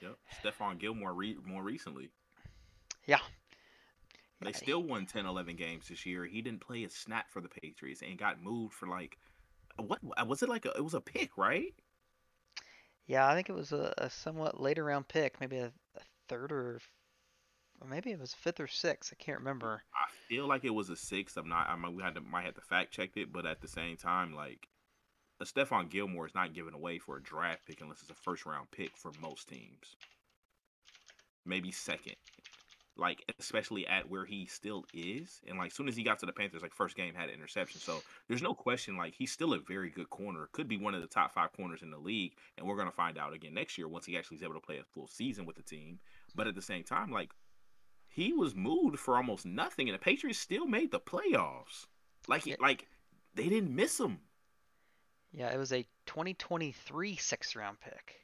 [0.00, 2.10] Yep, Stephon Gilmore re- more recently.
[3.06, 3.20] Yeah.
[4.44, 6.24] They still won 10, 11 games this year.
[6.24, 9.18] He didn't play a snap for the Patriots and got moved for like
[9.76, 10.66] what was it like?
[10.66, 11.74] A, it was a pick, right?
[13.06, 16.52] Yeah, I think it was a, a somewhat later round pick, maybe a, a third
[16.52, 16.80] or
[17.80, 19.12] or maybe it was fifth or sixth.
[19.12, 19.82] I can't remember.
[19.94, 21.36] I feel like it was a sixth.
[21.36, 21.68] I'm not.
[21.68, 23.96] I mean, we had to might have to fact check it, but at the same
[23.96, 24.68] time, like
[25.40, 28.46] a Stephon Gilmore is not given away for a draft pick unless it's a first
[28.46, 29.96] round pick for most teams.
[31.44, 32.16] Maybe second.
[32.96, 36.32] Like especially at where he still is, and like soon as he got to the
[36.32, 38.96] Panthers, like first game had an interception, so there's no question.
[38.96, 41.82] Like he's still a very good corner, could be one of the top five corners
[41.82, 44.42] in the league, and we're gonna find out again next year once he actually is
[44.44, 45.98] able to play a full season with the team.
[46.36, 47.30] But at the same time, like
[48.14, 51.86] he was moved for almost nothing, and the Patriots still made the playoffs.
[52.28, 52.54] Like, yeah.
[52.60, 52.86] like
[53.34, 54.18] they didn't miss him.
[55.32, 58.20] Yeah, it was a 2023 sixth round pick.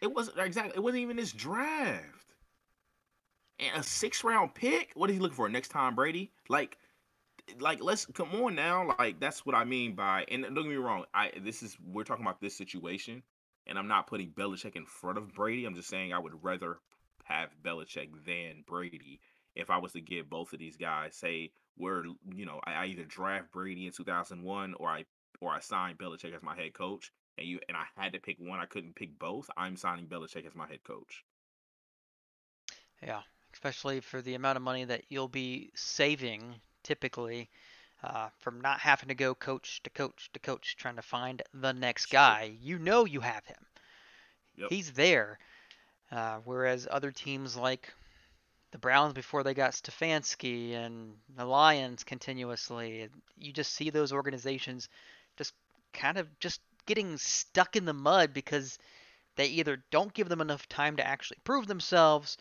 [0.00, 0.72] It wasn't exactly.
[0.76, 2.33] It wasn't even his draft.
[3.58, 4.92] And a six round pick.
[4.94, 6.32] What is he looking for next time, Brady?
[6.48, 6.76] Like,
[7.60, 8.94] like let's come on now.
[8.98, 10.24] Like that's what I mean by.
[10.28, 11.04] And don't get me wrong.
[11.14, 13.22] I this is we're talking about this situation,
[13.66, 15.64] and I'm not putting Belichick in front of Brady.
[15.64, 16.78] I'm just saying I would rather
[17.24, 19.20] have Belichick than Brady
[19.54, 22.86] if I was to get both of these guys, say we're you know I, I
[22.86, 25.04] either draft Brady in 2001 or I
[25.40, 28.38] or I sign Belichick as my head coach, and you and I had to pick
[28.38, 29.48] one, I couldn't pick both.
[29.56, 31.24] I'm signing Belichick as my head coach.
[33.02, 33.20] Yeah,
[33.54, 37.48] especially for the amount of money that you'll be saving typically
[38.02, 41.72] uh, from not having to go coach to coach to coach trying to find the
[41.72, 42.52] next guy.
[42.60, 43.64] You know you have him.
[44.56, 44.68] Yep.
[44.70, 45.38] He's there.
[46.12, 47.92] Uh, whereas other teams like
[48.72, 53.08] the Browns before they got Stefanski and the Lions continuously.
[53.38, 54.88] You just see those organizations
[55.36, 55.54] just
[55.92, 58.78] kind of just getting stuck in the mud because
[59.36, 62.36] they either don't give them enough time to actually prove themselves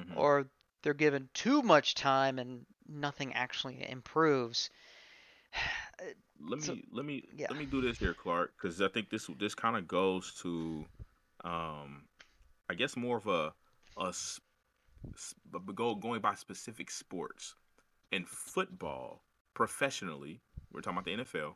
[0.00, 0.18] mm-hmm.
[0.18, 0.46] or
[0.82, 4.70] they're given too much time and nothing actually improves.
[6.48, 7.46] let so, me let me yeah.
[7.50, 10.84] let me do this here, Clark, because I think this this kind of goes to,
[11.44, 12.04] um,
[12.68, 13.52] I guess more of a
[13.98, 14.12] a
[15.74, 17.54] go going by specific sports
[18.12, 19.22] in football
[19.54, 20.40] professionally,
[20.72, 21.54] we're talking about the NFL,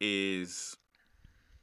[0.00, 0.76] is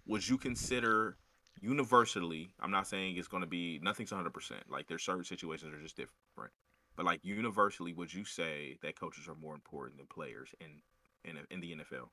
[0.06, 1.18] would you consider
[1.62, 2.52] universally?
[2.60, 4.32] I'm not saying it's going to be nothing's 100.
[4.32, 6.52] percent Like there's certain situations that are just different,
[6.96, 10.82] but like universally, would you say that coaches are more important than players in
[11.24, 12.10] in in the NFL,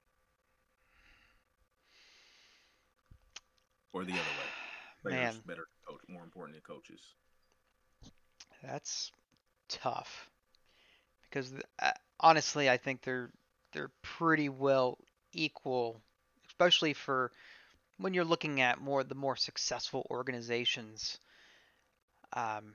[3.93, 4.49] or the other way?
[5.03, 5.43] Players Man.
[5.47, 7.01] better coach, more important than coaches.
[8.65, 9.13] That's
[9.69, 10.29] tough
[11.31, 13.31] because uh, honestly, I think they're
[13.73, 14.99] they're pretty well
[15.33, 16.01] equal,
[16.49, 17.33] especially for
[17.99, 21.19] when you're looking at more the more successful organizations.
[22.33, 22.75] Um,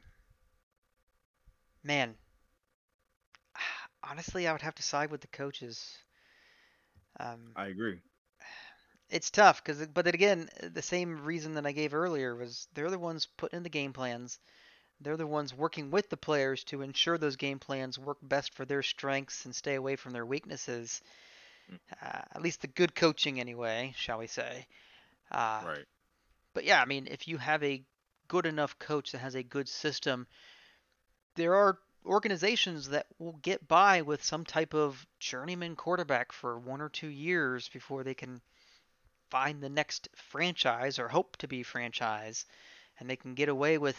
[1.83, 2.15] man,
[4.03, 5.97] honestly, I would have to side with the coaches.
[7.19, 7.99] Um, I agree.
[9.09, 12.89] It's tough because, but then again, the same reason that I gave earlier was they're
[12.89, 14.39] the ones putting in the game plans.
[15.01, 18.65] They're the ones working with the players to ensure those game plans work best for
[18.65, 21.01] their strengths and stay away from their weaknesses.
[21.71, 21.79] Mm.
[22.01, 24.65] Uh, at least the good coaching, anyway, shall we say.
[25.33, 25.85] Uh, right.
[26.53, 27.83] But yeah, I mean, if you have a
[28.27, 30.27] good enough coach that has a good system,
[31.35, 36.81] there are organizations that will get by with some type of journeyman quarterback for one
[36.81, 38.41] or two years before they can
[39.29, 42.45] find the next franchise or hope to be franchise
[42.99, 43.97] and they can get away with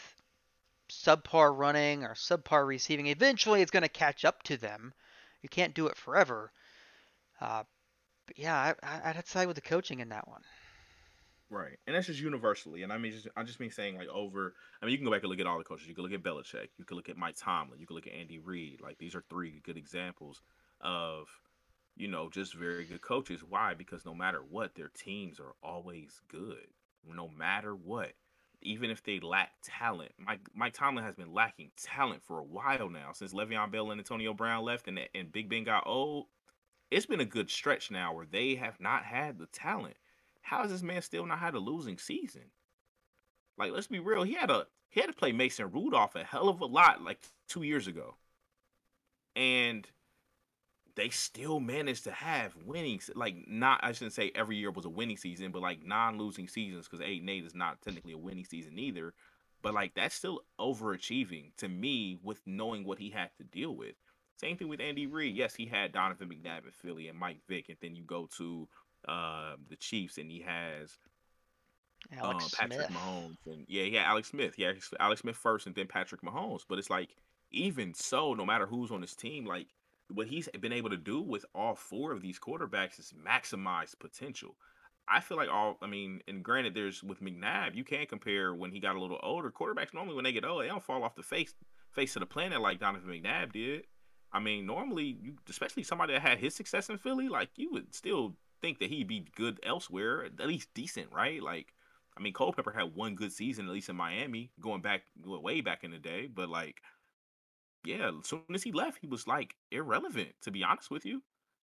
[0.91, 3.07] subpar running or subpar receiving.
[3.07, 4.93] Eventually, it's going to catch up to them.
[5.43, 6.53] You can't do it forever.
[7.41, 7.65] Uh,
[8.27, 10.43] but yeah, I, I'd side with the coaching in that one.
[11.51, 12.83] Right, and that's just universally.
[12.83, 14.55] And I mean, just, I just mean saying like over.
[14.81, 15.87] I mean, you can go back and look at all the coaches.
[15.87, 16.69] You can look at Belichick.
[16.79, 17.79] You can look at Mike Tomlin.
[17.79, 18.81] You can look at Andy Reid.
[18.81, 20.43] Like these are three good examples
[20.81, 21.29] of,
[21.97, 23.43] you know, just very good coaches.
[23.47, 23.75] Why?
[23.75, 26.67] Because no matter what, their teams are always good.
[27.07, 28.13] No matter what,
[28.63, 30.13] even if they lack talent.
[30.19, 34.01] Mike Mike Tomlin has been lacking talent for a while now since Le'Veon Bell and
[34.01, 36.27] Antonio Brown left and and Big Ben got old.
[36.91, 39.97] It's been a good stretch now where they have not had the talent
[40.45, 42.43] how has this man still not had a losing season?
[43.57, 44.23] Like, let's be real.
[44.23, 47.19] He had a he had to play Mason Rudolph a hell of a lot like
[47.49, 48.15] two years ago,
[49.35, 49.89] and
[50.97, 53.01] they still managed to have winning.
[53.15, 56.87] Like, not I shouldn't say every year was a winning season, but like non-losing seasons
[56.87, 59.15] because eight and eight is not technically a winning season either.
[59.63, 63.95] But like that's still overachieving to me with knowing what he had to deal with.
[64.39, 65.35] Same thing with Andy Reid.
[65.35, 68.69] Yes, he had Donovan McNabb in Philly and Mike Vick, and then you go to
[69.09, 70.99] uh, the Chiefs, and he has
[72.13, 72.99] Alex um, Patrick Smith.
[72.99, 74.55] Mahomes, and yeah, yeah, Alex Smith.
[74.59, 76.63] Yeah, Alex Smith first, and then Patrick Mahomes.
[76.69, 77.17] But it's like
[77.51, 79.69] even so, no matter who's on his team, like
[80.13, 84.57] what he's been able to do with all four of these quarterbacks is maximize potential.
[85.09, 88.71] I feel like all I mean, and granted, there's with McNabb, you can't compare when
[88.71, 89.51] he got a little older.
[89.51, 91.55] Quarterbacks normally when they get old, they don't fall off the face
[91.93, 93.85] face of the planet like Donovan McNabb did.
[94.33, 97.95] I mean, normally, you, especially somebody that had his success in Philly, like you would
[97.95, 101.43] still think that he'd be good elsewhere, at least decent, right?
[101.43, 101.75] Like,
[102.17, 105.85] I mean, Culpepper had one good season, at least in Miami, going back way back
[105.85, 106.29] in the day.
[106.33, 106.81] But like,
[107.85, 111.23] yeah, as soon as he left, he was like irrelevant, to be honest with you.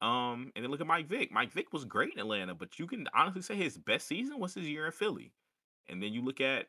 [0.02, 1.30] Um, and then look at Mike Vick.
[1.32, 4.54] Mike Vick was great in Atlanta, but you can honestly say his best season was
[4.54, 5.34] his year in Philly.
[5.90, 6.68] And then you look at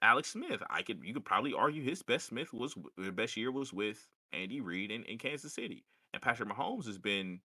[0.00, 0.62] Alex Smith.
[0.70, 4.06] I could you could probably argue his best Smith was the best year was with
[4.32, 5.84] Andy Reid in, in Kansas City.
[6.12, 7.40] And Patrick Mahomes has been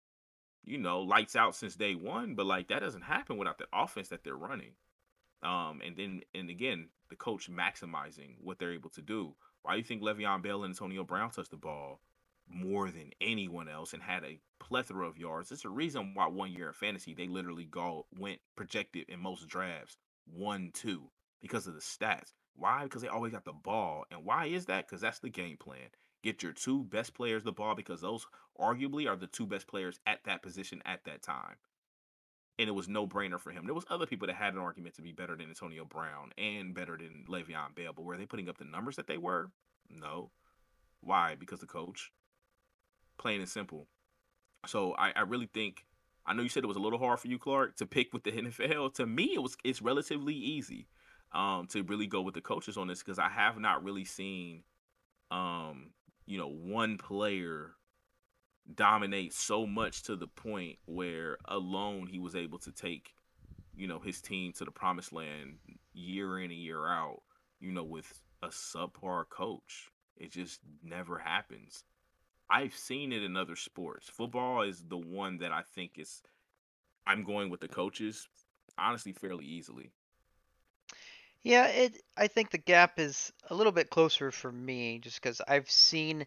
[0.66, 4.10] you know, lights out since day one, but like that doesn't happen without the offense
[4.10, 4.72] that they're running.
[5.42, 9.36] Um, and then and again, the coach maximizing what they're able to do.
[9.62, 12.00] Why do you think Le'Veon Bell and Antonio Brown touched the ball
[12.50, 15.52] more than anyone else and had a plethora of yards?
[15.52, 19.48] It's a reason why one year in fantasy they literally go went projected in most
[19.48, 21.10] drafts one two
[21.42, 22.34] because of the stats.
[22.56, 22.84] Why?
[22.84, 24.06] Because they always got the ball.
[24.12, 24.88] And why is that?
[24.88, 25.90] Because that's the game plan.
[26.24, 28.26] Get your two best players the ball because those
[28.60, 31.56] arguably are the two best players at that position at that time.
[32.60, 33.66] And it was no brainer for him.
[33.66, 36.74] There was other people that had an argument to be better than Antonio Brown and
[36.74, 39.50] better than Le'Veon Bell, but were they putting up the numbers that they were?
[39.90, 40.30] No.
[41.02, 41.36] Why?
[41.38, 42.12] Because the coach.
[43.18, 43.88] Plain and simple.
[44.68, 45.86] So I, I really think
[46.26, 48.24] I know you said it was a little hard for you, Clark, to pick with
[48.24, 48.94] the NFL.
[48.96, 50.88] To me, it was it's relatively easy
[51.34, 54.64] um, to really go with the coaches on this because I have not really seen
[55.32, 55.90] um,
[56.26, 57.72] you know, one player
[58.76, 63.14] dominate so much to the point where alone he was able to take,
[63.76, 65.58] you know, his team to the promised land
[65.94, 67.22] year in and year out,
[67.60, 69.90] you know, with a subpar coach.
[70.16, 71.84] It just never happens.
[72.50, 74.10] I've seen it in other sports.
[74.10, 76.22] Football is the one that I think is
[77.06, 78.28] I'm going with the coaches
[78.78, 79.92] honestly fairly easily.
[81.44, 82.02] Yeah, it.
[82.16, 86.26] I think the gap is a little bit closer for me, just because I've seen,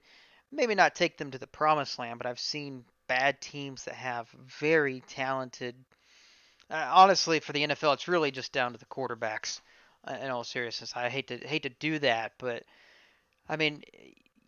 [0.53, 4.29] maybe not take them to the promised land, but I've seen bad teams that have
[4.61, 5.75] very talented.
[6.71, 9.61] Uh, honestly, for the NFL, it's really just down to the quarterbacks.
[10.05, 12.63] Uh, in all seriousness, I hate to hate to do that, but
[13.49, 13.83] I mean,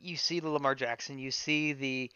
[0.00, 2.10] you see the Lamar Jackson, you see the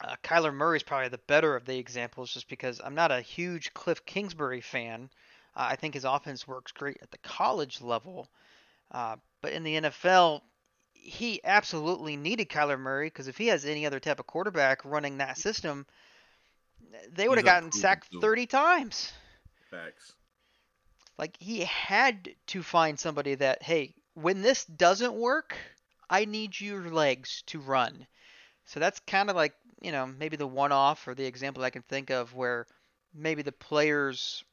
[0.00, 3.20] uh, Kyler Murray is probably the better of the examples, just because I'm not a
[3.20, 5.10] huge Cliff Kingsbury fan.
[5.58, 8.30] Uh, I think his offense works great at the college level,
[8.92, 10.42] uh, but in the NFL,
[10.92, 15.18] he absolutely needed Kyler Murray because if he has any other type of quarterback running
[15.18, 15.84] that system,
[17.12, 19.12] they would have gotten sacked 30 times.
[19.70, 20.14] Facts.
[21.18, 25.56] Like he had to find somebody that, hey, when this doesn't work,
[26.08, 28.06] I need your legs to run.
[28.66, 31.70] So that's kind of like, you know, maybe the one off or the example I
[31.70, 32.66] can think of where
[33.12, 34.44] maybe the players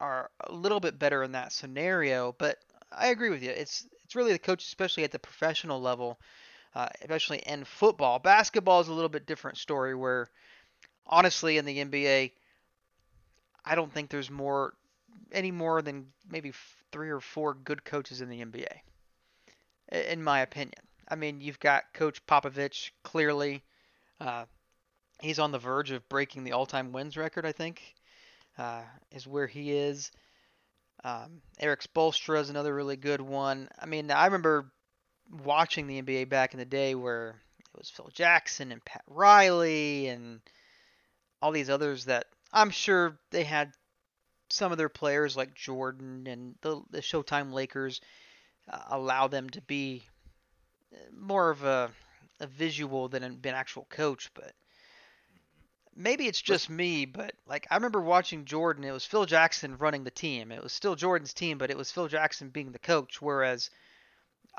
[0.00, 2.34] are a little bit better in that scenario.
[2.38, 2.58] But
[2.92, 3.50] I agree with you.
[3.50, 6.20] It's it's really the coach, especially at the professional level,
[6.74, 8.18] uh, especially in football.
[8.18, 9.94] Basketball is a little bit different story.
[9.94, 10.28] Where
[11.06, 12.32] honestly, in the NBA,
[13.64, 14.74] I don't think there's more
[15.32, 16.52] any more than maybe
[16.92, 18.66] three or four good coaches in the NBA,
[20.10, 20.80] in my opinion.
[21.08, 23.62] I mean, you've got Coach Popovich clearly.
[24.20, 24.44] Uh,
[25.20, 27.94] he's on the verge of breaking the all-time wins record, I think
[28.58, 30.10] uh, is where he is.
[31.02, 33.68] Um, Erik Spoelstra is another really good one.
[33.78, 34.72] I mean, I remember
[35.44, 40.08] watching the NBA back in the day where it was Phil Jackson and Pat Riley
[40.08, 40.40] and
[41.42, 43.72] all these others that I'm sure they had
[44.48, 48.00] some of their players like Jordan and the, the Showtime Lakers
[48.70, 50.04] uh, allow them to be
[50.92, 51.90] uh, more of a,
[52.40, 54.52] a visual than an, an actual coach, but
[55.96, 60.04] maybe it's just me, but like I remember watching Jordan, it was Phil Jackson running
[60.04, 60.52] the team.
[60.52, 63.20] It was still Jordan's team, but it was Phil Jackson being the coach.
[63.20, 63.70] Whereas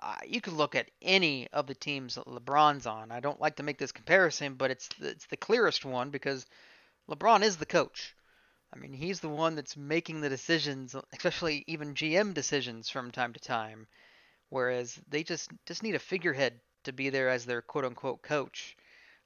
[0.01, 3.11] uh, you could look at any of the teams that LeBron's on.
[3.11, 6.45] I don't like to make this comparison, but it's the, it's the clearest one because
[7.09, 8.15] LeBron is the coach.
[8.73, 13.33] I mean, he's the one that's making the decisions, especially even GM decisions from time
[13.33, 13.87] to time.
[14.49, 18.75] Whereas they just just need a figurehead to be there as their quote unquote coach.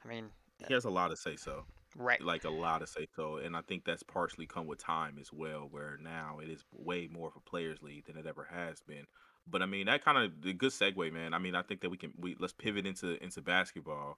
[0.04, 0.30] I mean,
[0.68, 1.66] He has a lot to say so.
[1.96, 2.22] Right.
[2.22, 5.32] like a lot of say so, and I think that's partially come with time as
[5.32, 8.82] well, where now it is way more of a players' league than it ever has
[8.82, 9.06] been.
[9.48, 11.34] But I mean, that kind of the good segue, man.
[11.34, 14.18] I mean, I think that we can we let's pivot into into basketball.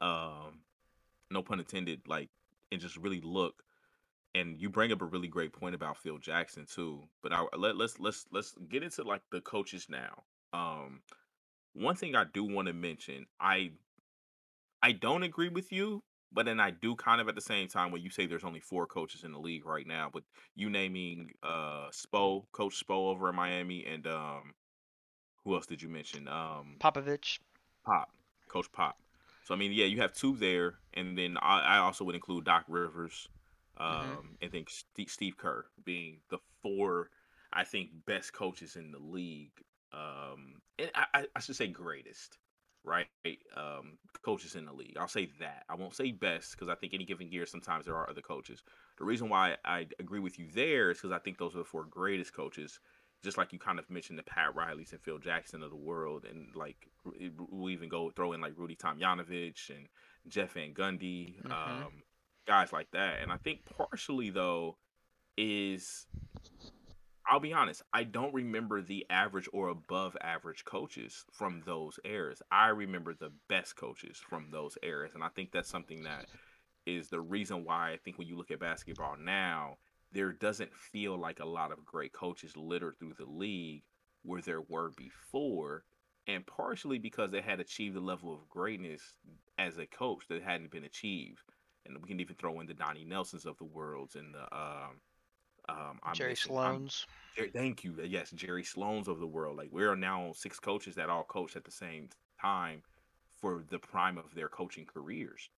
[0.00, 0.60] Um,
[1.30, 2.02] no pun intended.
[2.06, 2.30] Like,
[2.72, 3.62] and just really look.
[4.34, 7.02] And you bring up a really great point about Phil Jackson too.
[7.22, 10.22] But I let let's let's let's get into like the coaches now.
[10.52, 11.00] Um,
[11.74, 13.72] one thing I do want to mention, I
[14.82, 17.90] I don't agree with you, but then I do kind of at the same time
[17.90, 21.30] when you say there's only four coaches in the league right now, but you naming
[21.42, 24.54] uh Spo, Coach Spo over in Miami, and um
[25.44, 26.28] who else did you mention?
[26.28, 27.40] Um Popovich.
[27.84, 28.10] Pop,
[28.48, 28.98] Coach Pop.
[29.44, 32.44] So I mean, yeah, you have two there, and then I, I also would include
[32.44, 33.28] Doc Rivers,
[33.88, 37.10] hmm um, and think Steve, Steve Kerr being the four,
[37.52, 39.52] I think, best coaches in the league.
[39.92, 42.38] Um, and I I should say greatest,
[42.84, 43.06] right?
[43.56, 44.96] Um, coaches in the league.
[44.98, 45.64] I'll say that.
[45.68, 48.62] I won't say best because I think any given year sometimes there are other coaches.
[48.98, 51.64] The reason why I agree with you there is because I think those are the
[51.64, 52.80] four greatest coaches
[53.22, 56.24] just like you kind of mentioned the Pat Rileys and Phil Jackson of the world,
[56.28, 56.88] and like
[57.50, 59.88] we even go throw in like Rudy Tomjanovich and
[60.28, 62.02] Jeff Van Gundy, hmm um,
[62.46, 63.20] guys like that.
[63.22, 64.76] And I think partially though
[65.36, 66.06] is
[67.30, 72.42] I'll be honest, I don't remember the average or above average coaches from those eras.
[72.50, 76.26] I remember the best coaches from those eras, and I think that's something that
[76.86, 79.76] is the reason why I think when you look at basketball now,
[80.10, 83.84] there doesn't feel like a lot of great coaches littered through the league
[84.24, 85.84] where there were before,
[86.26, 89.14] and partially because they had achieved a level of greatness
[89.56, 91.42] as a coach that hadn't been achieved.
[91.86, 95.00] And we can even throw in the Donnie Nelsons of the worlds and the um
[95.68, 97.06] um I'm Jerry missing Sloan's.
[97.52, 97.94] Thank you.
[98.04, 99.56] Yes, Jerry Sloan's of the world.
[99.56, 102.08] Like we are now six coaches that all coach at the same
[102.40, 102.82] time
[103.40, 105.48] for the prime of their coaching careers.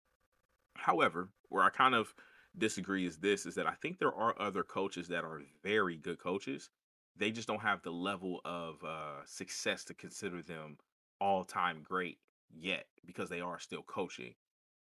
[0.74, 2.14] However, where I kind of
[2.56, 6.18] disagree is this is that I think there are other coaches that are very good
[6.18, 6.70] coaches.
[7.16, 10.78] They just don't have the level of uh, success to consider them
[11.20, 12.18] all time great
[12.50, 14.34] yet because they are still coaching.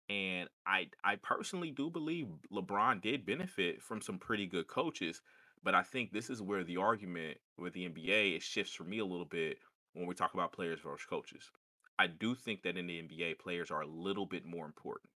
[0.09, 5.21] And I I personally do believe LeBron did benefit from some pretty good coaches,
[5.63, 8.99] but I think this is where the argument with the NBA it shifts for me
[8.99, 9.59] a little bit
[9.93, 11.51] when we talk about players versus coaches.
[11.99, 15.11] I do think that in the NBA, players are a little bit more important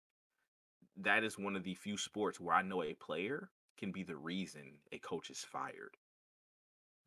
[0.98, 4.16] that is one of the few sports where I know a player can be the
[4.16, 5.98] reason a coach is fired.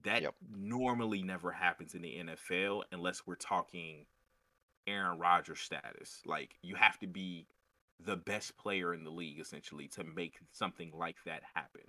[0.03, 0.35] That Yep.
[0.41, 4.07] normally never happens in the NFL unless we're talking
[4.87, 6.23] Aaron Rodgers status.
[6.27, 7.49] Like you have to be
[8.01, 11.83] the best player in the league essentially to make something like that happen.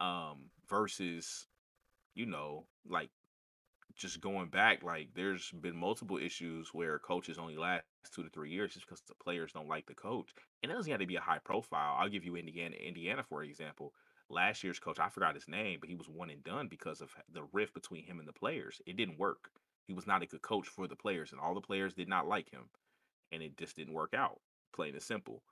[0.00, 1.46] Um versus,
[2.14, 3.10] you know, like
[3.96, 8.50] just going back, like there's been multiple issues where coaches only last two to three
[8.50, 10.30] years just because the players don't like the coach.
[10.62, 11.96] And it doesn't have to be a high profile.
[11.98, 13.92] I'll give you Indiana, Indiana for example.
[14.30, 17.10] Last year's coach, I forgot his name, but he was one and done because of
[17.30, 18.80] the rift between him and the players.
[18.86, 19.50] It didn't work.
[19.86, 22.26] He was not a good coach for the players, and all the players did not
[22.26, 22.70] like him,
[23.30, 24.40] and it just didn't work out.
[24.74, 25.42] Plain and simple.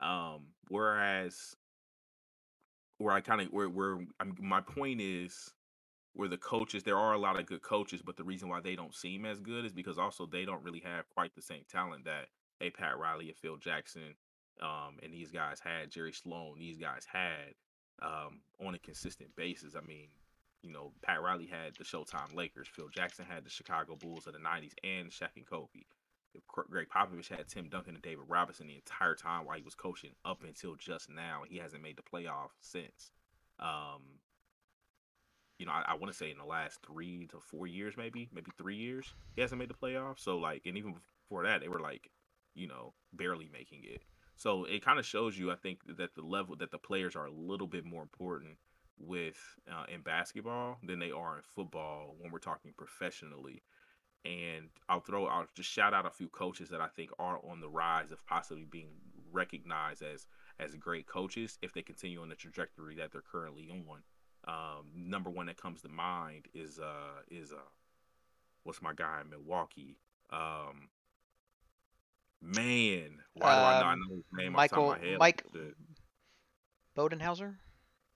[0.00, 1.54] Um, whereas
[2.98, 5.52] where I kind of where where I'm, my point is
[6.14, 8.76] where the coaches there are a lot of good coaches, but the reason why they
[8.76, 12.04] don't seem as good is because also they don't really have quite the same talent
[12.04, 12.26] that
[12.60, 14.14] a Pat Riley, a Phil Jackson,
[14.60, 16.58] um, and these guys had Jerry Sloan.
[16.58, 17.54] These guys had
[18.02, 19.74] um, on a consistent basis.
[19.74, 20.08] I mean,
[20.62, 22.68] you know, Pat Riley had the Showtime Lakers.
[22.68, 25.84] Phil Jackson had the Chicago Bulls of the '90s and Shaq and Kobe.
[26.46, 30.10] Gregg Popovich had Tim Duncan and David Robinson the entire time while he was coaching
[30.24, 31.42] up until just now.
[31.48, 33.12] He hasn't made the playoff since.
[33.58, 34.20] Um,
[35.58, 38.28] you know, I, I want to say in the last three to four years, maybe,
[38.32, 40.20] maybe three years, he hasn't made the playoffs.
[40.20, 42.10] So like, and even before that, they were like,
[42.54, 44.02] you know, barely making it.
[44.36, 47.26] So it kind of shows you, I think, that the level that the players are
[47.26, 48.56] a little bit more important
[48.98, 49.38] with
[49.70, 53.62] uh, in basketball than they are in football when we're talking professionally.
[54.24, 57.60] And I'll throw, I'll just shout out a few coaches that I think are on
[57.60, 58.90] the rise of possibly being
[59.32, 60.26] recognized as
[60.58, 64.02] as great coaches if they continue on the trajectory that they're currently on.
[64.46, 67.56] Um, number one that comes to mind is uh is uh
[68.64, 69.96] what's my guy in Milwaukee?
[70.30, 70.88] Um,
[72.42, 75.06] man, why do I not Um, know his name off the top Michael of my
[75.06, 75.18] head?
[75.18, 75.74] Mike like?
[76.96, 77.56] Budenholzer?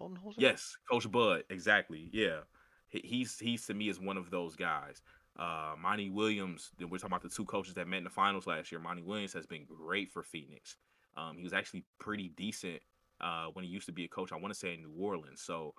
[0.01, 0.35] Budenholzer?
[0.37, 2.11] Yes, Coach Bud, exactly.
[2.13, 2.41] Yeah,
[2.89, 5.01] He- he's he's to me is one of those guys.
[5.39, 6.71] Uh, Monty Williams.
[6.81, 8.81] We're talking about the two coaches that met in the finals last year.
[8.81, 10.77] Monty Williams has been great for Phoenix.
[11.17, 12.81] Um, he was actually pretty decent
[13.21, 14.33] uh, when he used to be a coach.
[14.33, 15.43] I want to say in New Orleans.
[15.43, 15.75] So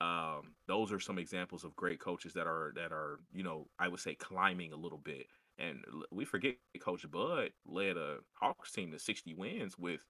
[0.00, 3.88] um, those are some examples of great coaches that are that are you know I
[3.88, 5.26] would say climbing a little bit.
[5.58, 5.82] And
[6.12, 10.00] we forget Coach Bud led a Hawks team to 60 wins with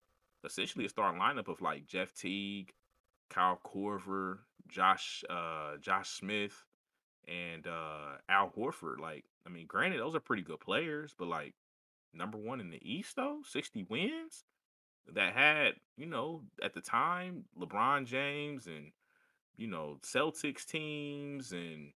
[0.45, 2.72] essentially a starting lineup of like Jeff Teague,
[3.30, 6.64] Kyle Korver, Josh uh Josh Smith,
[7.28, 8.98] and uh Al Horford.
[9.00, 11.54] Like, I mean, granted, those are pretty good players, but like
[12.14, 14.44] number one in the East though, 60 wins
[15.14, 18.92] that had, you know, at the time, LeBron James and
[19.56, 21.92] you know, Celtics teams and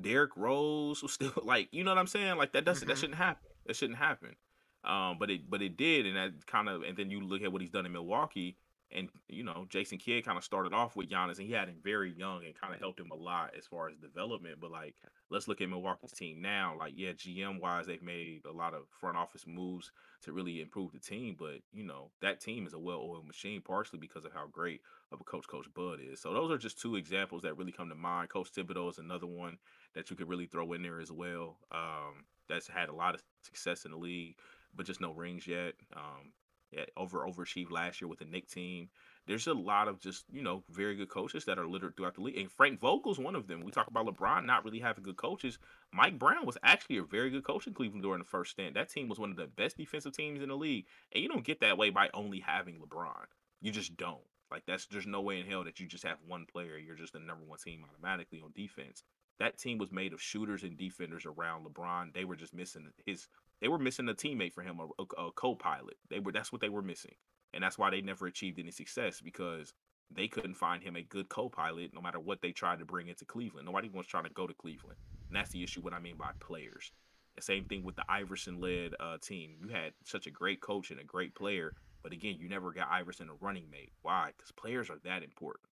[0.00, 2.36] Derrick Rose was still like, you know what I'm saying?
[2.36, 3.42] Like that doesn't that hmm shouldn't happen.
[3.66, 4.36] That shouldn't happen.
[4.84, 7.50] Um, but it but it did, and that kind of and then you look at
[7.52, 8.56] what he's done in Milwaukee,
[8.92, 11.76] and you know Jason Kidd kind of started off with Giannis, and he had him
[11.82, 14.56] very young and kind of helped him a lot as far as development.
[14.60, 14.94] But like,
[15.30, 16.76] let's look at Milwaukee's team now.
[16.78, 19.90] Like, yeah, GM wise, they've made a lot of front office moves
[20.22, 23.98] to really improve the team, but you know that team is a well-oiled machine, partially
[23.98, 24.80] because of how great
[25.12, 26.20] of a coach Coach Bud is.
[26.20, 28.30] So those are just two examples that really come to mind.
[28.30, 29.58] Coach Thibodeau is another one
[29.94, 31.58] that you could really throw in there as well.
[31.70, 34.36] Um, that's had a lot of success in the league,
[34.74, 35.74] but just no rings yet.
[35.94, 36.32] Um,
[36.74, 38.88] Eh, over overachieved last year with the Knick team.
[39.26, 42.22] There's a lot of just you know very good coaches that are littered throughout the
[42.22, 43.64] league, and Frank Vogel's one of them.
[43.64, 45.58] We talk about LeBron not really having good coaches.
[45.92, 48.74] Mike Brown was actually a very good coach in Cleveland during the first stint.
[48.74, 51.44] That team was one of the best defensive teams in the league, and you don't
[51.44, 53.26] get that way by only having LeBron.
[53.60, 54.24] You just don't.
[54.50, 56.78] Like that's there's no way in hell that you just have one player.
[56.78, 59.04] You're just the number one team automatically on defense.
[59.38, 62.12] That team was made of shooters and defenders around LeBron.
[62.12, 63.28] They were just missing his.
[63.60, 65.96] They were missing a teammate for him, a, a, a co-pilot.
[66.10, 66.32] They were.
[66.32, 67.14] That's what they were missing,
[67.54, 69.72] and that's why they never achieved any success because
[70.10, 71.94] they couldn't find him a good co-pilot.
[71.94, 74.54] No matter what they tried to bring into Cleveland, nobody was trying to go to
[74.54, 74.98] Cleveland,
[75.28, 75.80] and that's the issue.
[75.80, 76.92] What I mean by players.
[77.36, 79.56] The same thing with the Iverson-led uh, team.
[79.60, 82.88] You had such a great coach and a great player, but again, you never got
[82.90, 83.92] Iverson a running mate.
[84.00, 84.30] Why?
[84.34, 85.66] Because players are that important.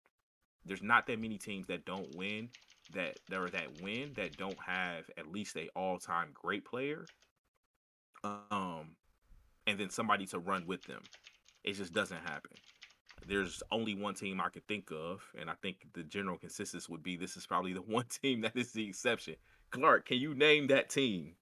[0.66, 2.50] There's not that many teams that don't win
[2.94, 7.06] that there are that win that don't have at least a all-time great player
[8.24, 8.96] um
[9.68, 11.02] and then somebody to run with them.
[11.64, 12.52] It just doesn't happen.
[13.28, 17.04] There's only one team i could think of and i think the general consensus would
[17.04, 19.36] be this is probably the one team that is the exception.
[19.70, 21.36] Clark can you name that team?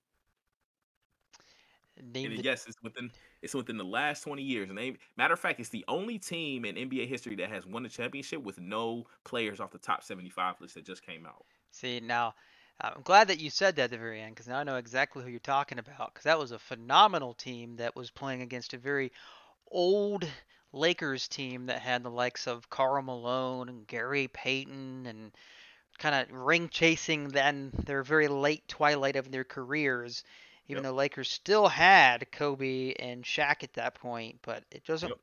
[2.13, 3.11] Name and the yes it's within
[3.41, 4.69] it's within the last 20 years.
[4.69, 7.83] And they matter of fact it's the only team in nba history that has won
[7.83, 11.45] the championship with no players off the top 75 list that just came out.
[11.71, 12.35] See, now
[12.81, 14.77] Uh, I'm glad that you said that at the very end because now I know
[14.77, 18.73] exactly who you're talking about because that was a phenomenal team that was playing against
[18.73, 19.11] a very
[19.69, 20.27] old
[20.71, 25.31] Lakers team that had the likes of Karl Malone and Gary Payton and
[25.97, 30.23] kind of ring chasing then their very late twilight of their careers.
[30.67, 35.11] Even yep though Lakers still had Kobe and Shaq at that point, but it wasn't
[35.11, 35.19] yep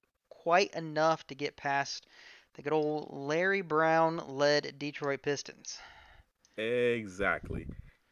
[0.47, 2.07] quite enough to get past
[2.55, 5.81] the good old Larry Brown led Detroit Pistons.
[6.59, 7.67] Exactly.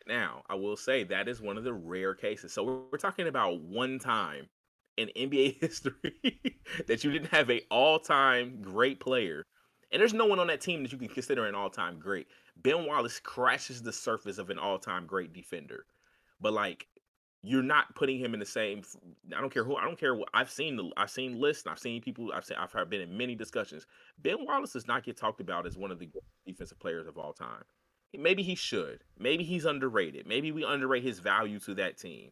[0.07, 2.53] Now, I will say that is one of the rare cases.
[2.53, 4.49] So we're, we're talking about one time
[4.97, 6.40] in NBA history
[6.86, 9.45] that you didn't have a all-time great player.
[9.92, 12.26] And there's no one on that team that you can consider an all-time great.
[12.57, 15.86] Ben Wallace crashes the surface of an all-time great defender.
[16.40, 16.86] But like
[17.42, 18.82] you're not putting him in the same
[19.36, 21.78] I don't care who I don't care what I've seen the I've seen lists I've
[21.78, 23.86] seen people I've seen I've been in many discussions.
[24.18, 26.09] Ben Wallace does not get talked about as one of the
[26.47, 27.64] defensive players of all time.
[28.19, 29.05] Maybe he should.
[29.19, 30.27] Maybe he's underrated.
[30.27, 32.31] Maybe we underrate his value to that team.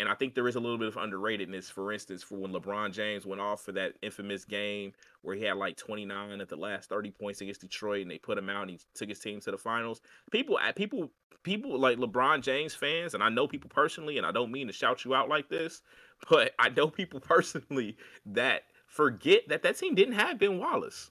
[0.00, 2.92] And I think there is a little bit of underratedness, for instance, for when LeBron
[2.92, 6.88] James went off for that infamous game where he had like 29 at the last
[6.88, 9.50] 30 points against Detroit and they put him out and he took his team to
[9.50, 10.00] the finals.
[10.30, 11.10] People people
[11.42, 14.72] people like LeBron James fans, and I know people personally, and I don't mean to
[14.72, 15.82] shout you out like this,
[16.30, 21.10] but I know people personally that forget that that team didn't have Ben Wallace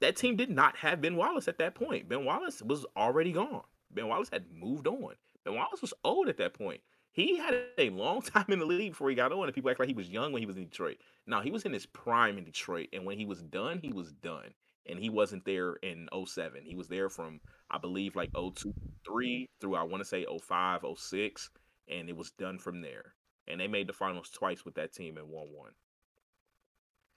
[0.00, 2.08] that team did not have Ben Wallace at that point.
[2.08, 3.62] Ben Wallace was already gone.
[3.90, 5.14] Ben Wallace had moved on.
[5.44, 6.80] Ben Wallace was old at that point.
[7.12, 9.80] He had a long time in the league before he got on, and people act
[9.80, 10.98] like he was young when he was in Detroit.
[11.26, 14.12] No, he was in his prime in Detroit, and when he was done, he was
[14.12, 14.52] done.
[14.88, 16.62] and he wasn't there in 07.
[16.64, 17.40] He was there from
[17.70, 18.72] I believe like 02,
[19.04, 21.50] 3 through I want to say 05, 06,
[21.88, 23.14] and it was done from there.
[23.48, 25.72] And they made the finals twice with that team and won one.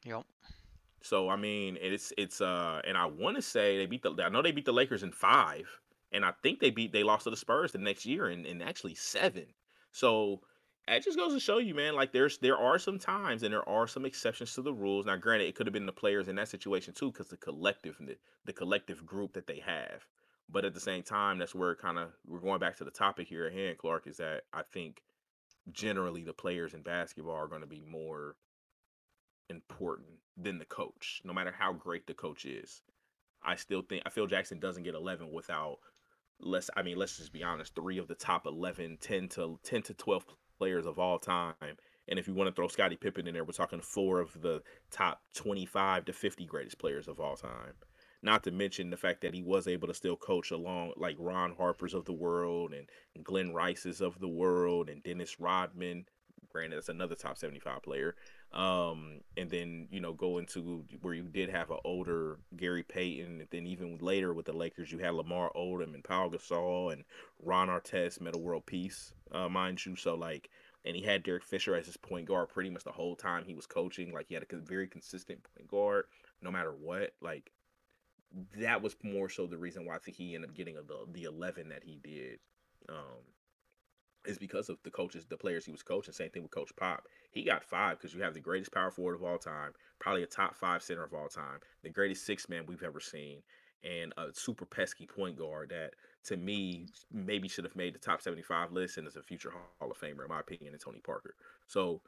[0.06, 0.26] Yep.
[1.02, 4.30] So I mean, it's it's uh, and I want to say they beat the I
[4.30, 5.68] know they beat the Lakers in five,
[6.12, 8.62] and I think they beat they lost to the Spurs the next year in, in
[8.62, 9.46] actually seven.
[9.92, 10.42] So
[10.88, 11.96] it just goes to show you, man.
[11.96, 15.06] Like there's there are some times and there are some exceptions to the rules.
[15.06, 17.98] Now, granted, it could have been the players in that situation too, because the collective
[18.00, 20.06] the, the collective group that they have.
[20.52, 23.28] But at the same time, that's where kind of we're going back to the topic
[23.28, 24.08] here at hand, Clark.
[24.08, 25.02] Is that I think
[25.72, 28.36] generally the players in basketball are going to be more
[29.50, 32.82] important than the coach, no matter how great the coach is.
[33.44, 35.78] I still think I feel Jackson doesn't get 11 without
[36.42, 39.82] let's I mean let's just be honest, three of the top 11, 10 to 10
[39.84, 40.26] to 12
[40.58, 41.78] players of all time.
[42.08, 44.64] And if you want to throw Scottie Pippen in there, we're talking four of the
[44.90, 47.74] top 25 to 50 greatest players of all time.
[48.22, 51.56] Not to mention the fact that he was able to still coach along like Ron
[51.56, 52.88] Harper's of the world and
[53.24, 56.06] Glenn Rice's of the world and Dennis Rodman.
[56.52, 58.16] Granted, that's another top 75 player.
[58.52, 63.42] Um, and then, you know, go into where you did have an older Gary Payton.
[63.42, 67.04] And then even later with the Lakers, you had Lamar Odom and Pau Gasol and
[67.44, 69.96] Ron Artest, Metta World Peace, uh, mind you.
[69.96, 70.50] So, like,
[70.84, 73.54] and he had Derek Fisher as his point guard pretty much the whole time he
[73.54, 74.12] was coaching.
[74.14, 76.06] Like, he had a very consistent point guard
[76.42, 77.14] no matter what.
[77.22, 77.52] Like,
[78.58, 81.24] that was more so the reason why I think he ended up getting the the
[81.24, 82.40] eleven that he did.
[82.88, 83.24] Um,
[84.30, 86.14] is because of the coaches, the players he was coaching.
[86.14, 87.04] Same thing with Coach Pop.
[87.32, 90.28] He got five because you have the greatest power forward of all time, probably a
[90.28, 93.42] top five center of all time, the greatest six man we've ever seen,
[93.84, 95.92] and a super pesky point guard that,
[96.26, 99.92] to me, maybe should have made the top 75 list and is a future Hall
[99.92, 101.36] of Famer, in my opinion, and Tony Parker.
[101.68, 102.02] So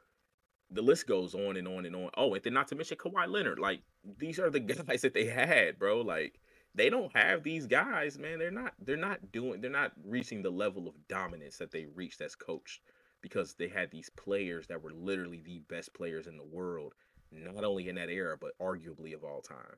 [0.70, 2.10] the list goes on and on and on.
[2.16, 3.58] Oh, and then not to mention Kawhi Leonard.
[3.58, 3.80] Like
[4.18, 6.00] these are the guys that they had, bro.
[6.00, 6.40] Like
[6.74, 8.38] they don't have these guys, man.
[8.38, 12.20] They're not they're not doing they're not reaching the level of dominance that they reached
[12.20, 12.80] as coached
[13.20, 16.94] because they had these players that were literally the best players in the world,
[17.30, 19.76] not only in that era but arguably of all time.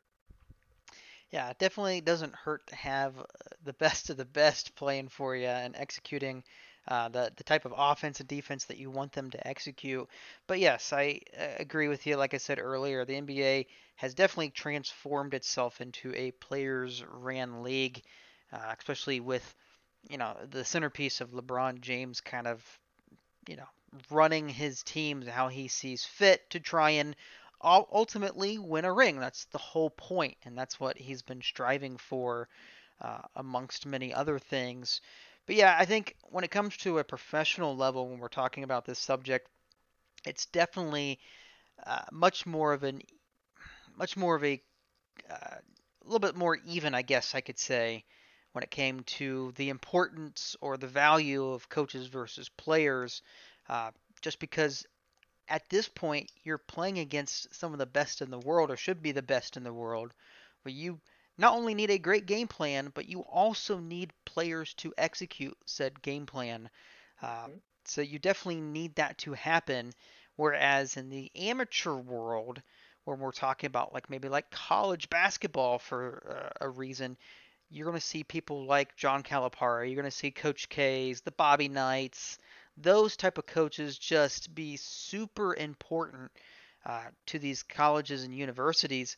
[1.31, 3.25] Yeah, it definitely doesn't hurt to have uh,
[3.65, 6.45] the best of the best playing for you and executing
[6.89, 10.09] uh, the the type of offense and defense that you want them to execute.
[10.47, 12.17] But yes, I uh, agree with you.
[12.17, 13.67] Like I said earlier, the NBA
[13.97, 18.03] has definitely transformed itself into a players ran league,
[18.53, 19.55] uh, especially with
[20.09, 22.63] you know the centerpiece of LeBron James kind of
[23.49, 23.69] you know
[24.11, 27.15] running his teams how he sees fit to try and
[27.63, 29.19] ultimately win a ring.
[29.19, 32.49] That's the whole point, and that's what he's been striving for,
[33.01, 35.01] uh, amongst many other things.
[35.47, 38.85] But yeah, I think when it comes to a professional level, when we're talking about
[38.85, 39.49] this subject,
[40.27, 41.21] it's definitely
[41.87, 43.01] uh, much more of an,
[43.97, 44.61] much more of a,
[45.31, 48.05] uh, a little bit more even, I guess I could say,
[48.53, 53.23] when it came to the importance or the value of coaches versus players.
[53.69, 53.91] Uh,
[54.21, 54.87] just because
[55.49, 59.03] at this point you're playing against some of the best in the world, or should
[59.03, 60.13] be the best in the world,
[60.63, 61.01] where you
[61.37, 66.01] not only need a great game plan, but you also need players to execute said
[66.01, 66.71] game plan.
[67.21, 67.49] Uh,
[67.85, 69.93] so you definitely need that to happen.
[70.37, 72.63] Whereas in the amateur world,
[73.05, 77.17] when we're talking about like maybe like college basketball for uh, a reason,
[77.71, 79.87] you're going to see people like John Calipari.
[79.87, 82.39] You're going to see Coach K's, the Bobby Knights,
[82.77, 86.31] those type of coaches just be super important
[86.85, 89.17] uh, to these colleges and universities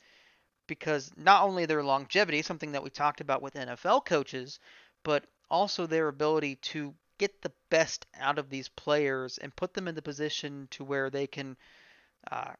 [0.67, 4.59] because not only their longevity, something that we talked about with NFL coaches,
[5.05, 9.89] but also their ability to get the best out of these players and put them
[9.89, 11.57] in the position to where they can
[12.31, 12.53] uh,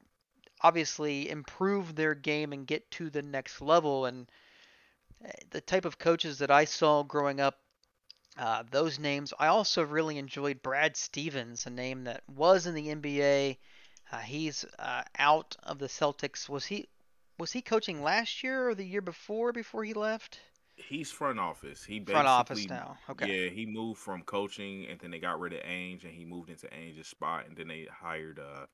[0.67, 4.07] obviously improve their game and get to the next level.
[4.07, 4.29] And
[5.25, 7.61] eh, the type of coaches that I saw growing up,
[8.37, 9.33] uh, those names.
[9.39, 13.59] I also really enjoyed Brad Stevens, a name that was in the NBA.
[14.11, 16.49] Uh, he's uh, out of the Celtics.
[16.49, 16.89] Was he
[17.39, 20.41] was he coaching last year or the year before before he left?
[20.77, 21.85] He's front office.
[21.85, 22.99] He front office now.
[23.09, 23.45] Okay.
[23.45, 26.51] Yeah, he moved from coaching, and then they got rid of Ainge, and he moved
[26.51, 28.67] into Ainge's spot, and then they hired uh,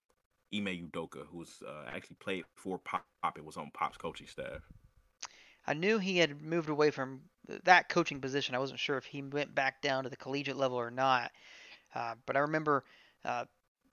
[0.54, 3.04] Ime Udoka, who's uh, actually played for Pop
[3.36, 4.60] It was on Pop's coaching staff.
[5.66, 7.22] I knew he had moved away from
[7.64, 8.54] that coaching position.
[8.54, 11.30] I wasn't sure if he went back down to the collegiate level or not.
[11.94, 12.84] Uh, but I remember
[13.24, 13.44] uh,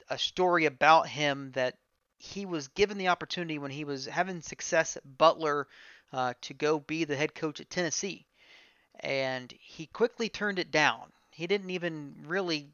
[0.10, 1.76] a story about him that
[2.18, 5.68] he was given the opportunity when he was having success at Butler
[6.12, 8.26] uh, to go be the head coach at Tennessee.
[9.00, 11.12] And he quickly turned it down.
[11.32, 12.72] He didn't even really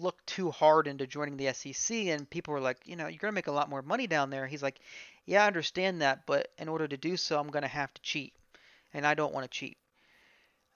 [0.00, 1.96] look too hard into joining the SEC.
[1.96, 4.30] And people were like, you know, you're going to make a lot more money down
[4.30, 4.46] there.
[4.46, 4.80] He's like,
[5.26, 8.02] Yeah, I understand that, but in order to do so, I'm going to have to
[8.02, 8.34] cheat,
[8.94, 9.76] and I don't want to cheat.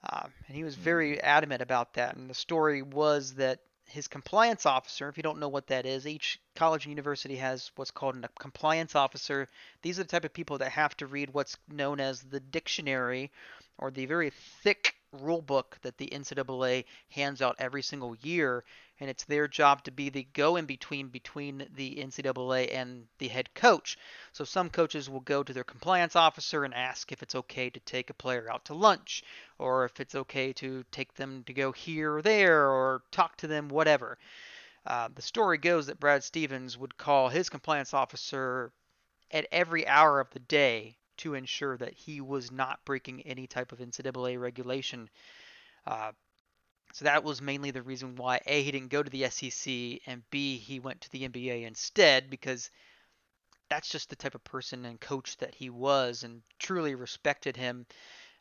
[0.09, 2.16] Um, and he was very adamant about that.
[2.16, 6.07] And the story was that his compliance officer, if you don't know what that is,
[6.07, 9.48] each college and university has what's called a compliance officer.
[9.82, 13.30] These are the type of people that have to read what's known as the dictionary
[13.78, 14.30] or the very
[14.62, 18.64] thick rule book that the NCAA hands out every single year.
[19.01, 23.29] And it's their job to be the go in between between the NCAA and the
[23.29, 23.99] head coach.
[24.33, 27.81] So some coaches will go to their compliance officer and ask if it's okay to
[27.81, 29.23] take a player out to lunch
[29.59, 33.47] or if it's okay to take them to go here or there or talk to
[33.47, 34.19] them, whatever.
[34.87, 38.73] Uh, the story goes that Brad Stevens would call his compliance officer
[39.31, 43.73] at every hour of the day to ensure that he was not breaking any type
[43.73, 45.09] of NCAA regulation.
[45.87, 46.12] Uh,
[46.93, 50.23] so that was mainly the reason why A, he didn't go to the SEC, and
[50.31, 52.71] B, he went to the NBA instead because
[53.69, 57.87] that's just the type of person and coach that he was and truly respected him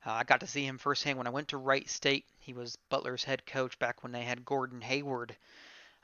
[0.05, 2.25] uh, I got to see him firsthand when I went to Wright State.
[2.39, 5.35] He was Butler's head coach back when they had Gordon Hayward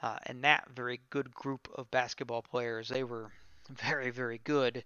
[0.01, 2.89] uh, and that very good group of basketball players.
[2.89, 3.31] They were
[3.69, 4.83] very, very good.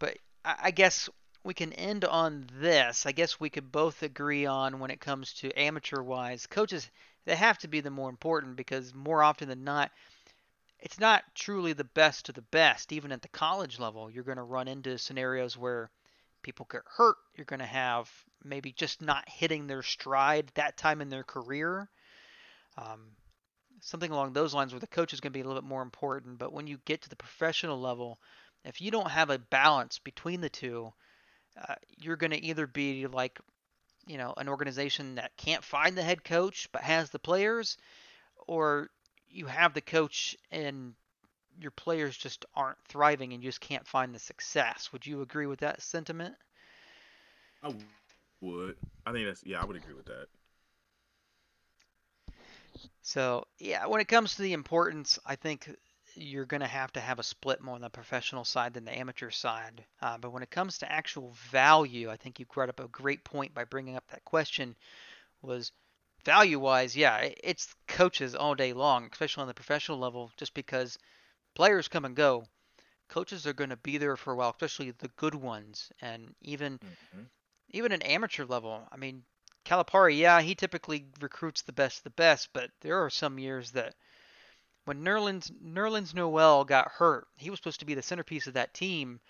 [0.00, 1.08] But I, guess
[1.44, 3.06] we can end on this.
[3.06, 6.90] I guess we could both agree on when it comes to amateur wise, coaches,
[7.24, 9.90] they have to be the more important because more often than not,
[10.78, 12.92] it's not truly the best of the best.
[12.92, 15.90] Even at the college level, you're going to run into scenarios where
[16.42, 17.16] people get hurt.
[17.36, 18.10] You're going to have
[18.42, 21.88] maybe just not hitting their stride that time in their career.
[22.78, 23.08] Um,
[23.80, 25.82] something along those lines where the coach is going to be a little bit more
[25.82, 26.38] important.
[26.38, 28.18] But when you get to the professional level,
[28.64, 30.92] if you don't have a balance between the two,
[31.60, 33.38] uh, you're going to either be like,
[34.06, 37.76] you know, an organization that can't find the head coach but has the players,
[38.46, 38.90] or
[39.28, 40.94] you have the coach and
[41.60, 44.90] your players just aren't thriving and you just can't find the success.
[44.92, 46.34] Would you agree with that sentiment?
[47.62, 47.74] I
[48.40, 48.76] would.
[49.06, 49.60] I think that's yeah.
[49.60, 50.26] I would agree with that.
[53.02, 55.68] So, yeah, when it comes to the importance, I think
[56.14, 58.96] you're going to have to have a split more on the professional side than the
[58.98, 59.84] amateur side.
[60.02, 63.24] Uh, but when it comes to actual value, I think you brought up a great
[63.24, 64.76] point by bringing up that question
[65.42, 65.72] was
[66.24, 70.98] value wise, yeah, it's coaches all day long, especially on the professional level, just because
[71.54, 72.44] players come and go.
[73.08, 75.92] Coaches are going to be there for a while, especially the good ones.
[76.00, 77.24] And even hmm
[77.70, 79.24] even an amateur level, I mean,
[79.64, 83.72] Calipari, yeah, he typically recruits the best of the best, but there are some years
[83.72, 83.94] that
[84.84, 88.74] when Nerlens Nerlens Noel got hurt, he was supposed to be the centerpiece of that
[88.74, 89.20] team.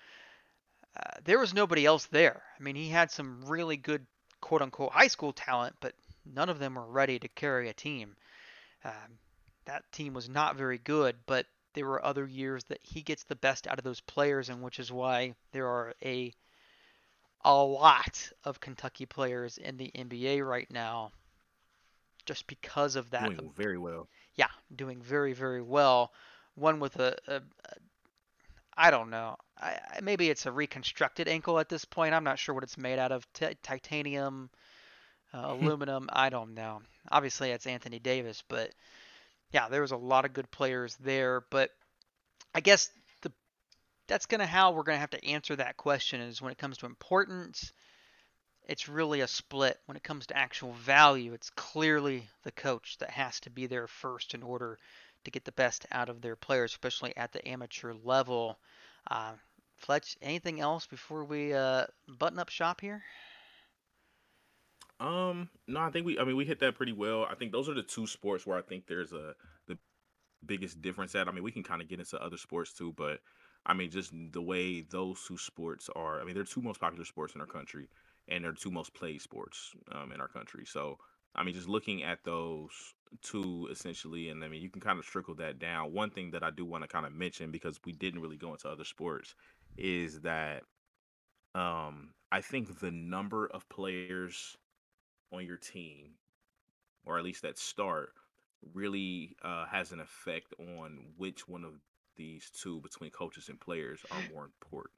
[0.96, 2.42] Uh, there was nobody else there.
[2.58, 4.06] I mean, he had some really good
[4.40, 5.94] quote unquote high school talent, but
[6.24, 8.16] none of them were ready to carry a team.
[8.84, 9.18] Um,
[9.66, 13.36] that team was not very good, but there were other years that he gets the
[13.36, 16.32] best out of those players, and which is why there are a
[17.42, 21.12] a lot of Kentucky players in the NBA right now
[22.26, 23.30] just because of that.
[23.30, 24.08] Doing very well.
[24.34, 26.12] Yeah, doing very, very well.
[26.54, 27.42] One with a, a, a
[28.76, 29.36] I don't know.
[29.60, 32.14] I, maybe it's a reconstructed ankle at this point.
[32.14, 33.30] I'm not sure what it's made out of.
[33.34, 34.50] T- titanium,
[35.34, 36.08] uh, aluminum.
[36.12, 36.80] I don't know.
[37.10, 38.70] Obviously, it's Anthony Davis, but
[39.52, 41.42] yeah, there was a lot of good players there.
[41.50, 41.70] But
[42.54, 42.90] I guess
[43.22, 43.32] the
[44.06, 46.86] that's gonna how we're gonna have to answer that question is when it comes to
[46.86, 47.72] importance
[48.70, 51.32] it's really a split when it comes to actual value.
[51.32, 54.78] It's clearly the coach that has to be there first in order
[55.24, 58.60] to get the best out of their players, especially at the amateur level.
[59.10, 59.32] Uh,
[59.76, 63.02] Fletch, anything else before we uh, button up shop here?
[65.00, 66.16] Um, no, I think we.
[66.20, 67.26] I mean, we hit that pretty well.
[67.28, 69.34] I think those are the two sports where I think there's a
[69.66, 69.78] the
[70.46, 71.26] biggest difference at.
[71.26, 73.18] I mean, we can kind of get into other sports too, but
[73.66, 76.20] I mean, just the way those two sports are.
[76.20, 77.88] I mean, they're two most popular sports in our country,
[78.30, 80.64] and they're two most played sports um, in our country.
[80.64, 80.98] So,
[81.34, 82.70] I mean, just looking at those
[83.22, 85.92] two essentially, and I mean, you can kind of trickle that down.
[85.92, 88.52] One thing that I do want to kind of mention because we didn't really go
[88.52, 89.34] into other sports
[89.76, 90.62] is that
[91.54, 94.56] um, I think the number of players
[95.32, 96.12] on your team,
[97.04, 98.10] or at least that start,
[98.74, 101.72] really uh, has an effect on which one of
[102.16, 104.94] these two between coaches and players are more important.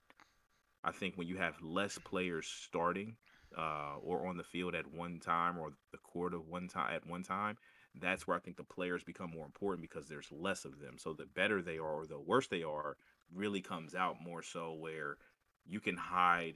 [0.85, 3.17] I think when you have less players starting
[3.57, 7.07] uh, or on the field at one time or the court of one time at
[7.07, 7.57] one time,
[8.01, 10.97] that's where I think the players become more important because there's less of them.
[10.99, 12.97] So the better they are or the worse they are
[13.35, 15.19] really comes out more so where
[15.67, 16.55] you can hide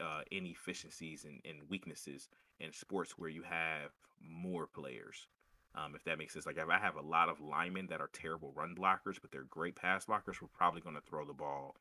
[0.00, 3.90] uh, inefficiencies and, and weaknesses in sports where you have
[4.20, 5.28] more players.
[5.74, 6.46] Um, if that makes sense.
[6.46, 9.44] Like if I have a lot of linemen that are terrible run blockers, but they're
[9.44, 11.76] great pass blockers, we're probably going to throw the ball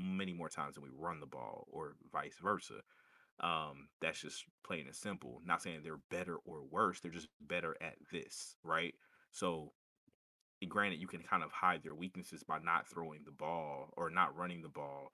[0.00, 2.80] many more times than we run the ball, or vice versa.
[3.40, 5.40] Um, that's just plain and simple.
[5.44, 8.94] Not saying they're better or worse, they're just better at this, right?
[9.32, 9.72] So,
[10.68, 14.36] granted, you can kind of hide their weaknesses by not throwing the ball or not
[14.36, 15.12] running the ball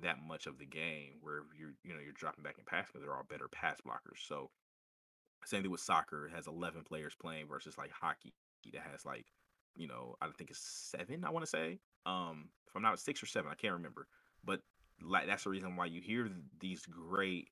[0.00, 3.02] that much of the game, where you're you know you're dropping back and passing, but
[3.02, 4.26] they're all better pass blockers.
[4.26, 4.50] So,
[5.44, 6.26] same thing with soccer.
[6.26, 8.32] It has 11 players playing versus like hockey
[8.72, 9.26] that has like
[9.78, 11.24] you know I think it's seven.
[11.24, 14.06] I want to say, um, if I'm not six or seven, I can't remember.
[14.44, 14.60] But
[15.00, 16.28] like that's the reason why you hear
[16.60, 17.48] these great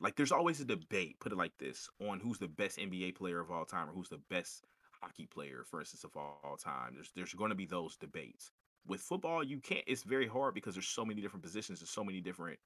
[0.00, 3.40] like there's always a debate, put it like this, on who's the best NBA player
[3.40, 4.64] of all time or who's the best
[5.00, 6.94] hockey player, for instance, of all time.
[6.94, 8.50] There's there's going to be those debates.
[8.86, 9.84] With football, you can't.
[9.86, 12.58] It's very hard because there's so many different positions, and so many different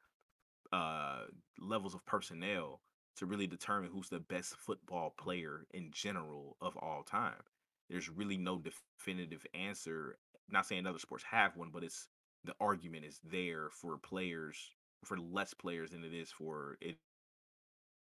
[0.73, 1.23] uh
[1.59, 2.81] levels of personnel
[3.17, 7.43] to really determine who's the best football player in general of all time.
[7.89, 10.19] There's really no definitive answer.
[10.51, 12.09] Not saying other sports have one, but it's
[12.45, 14.71] the argument is there for players
[15.05, 16.97] for less players than it is for it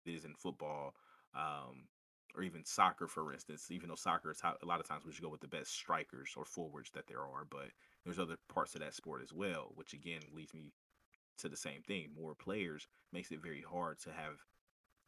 [0.07, 0.95] is in football
[1.35, 1.85] um,
[2.35, 3.71] or even soccer, for instance.
[3.71, 5.73] Even though soccer is how, a lot of times we should go with the best
[5.73, 7.69] strikers or forwards that there are, but
[8.05, 10.73] there's other parts of that sport as well, which again leads me
[11.39, 12.09] to the same thing.
[12.19, 14.39] More players makes it very hard to have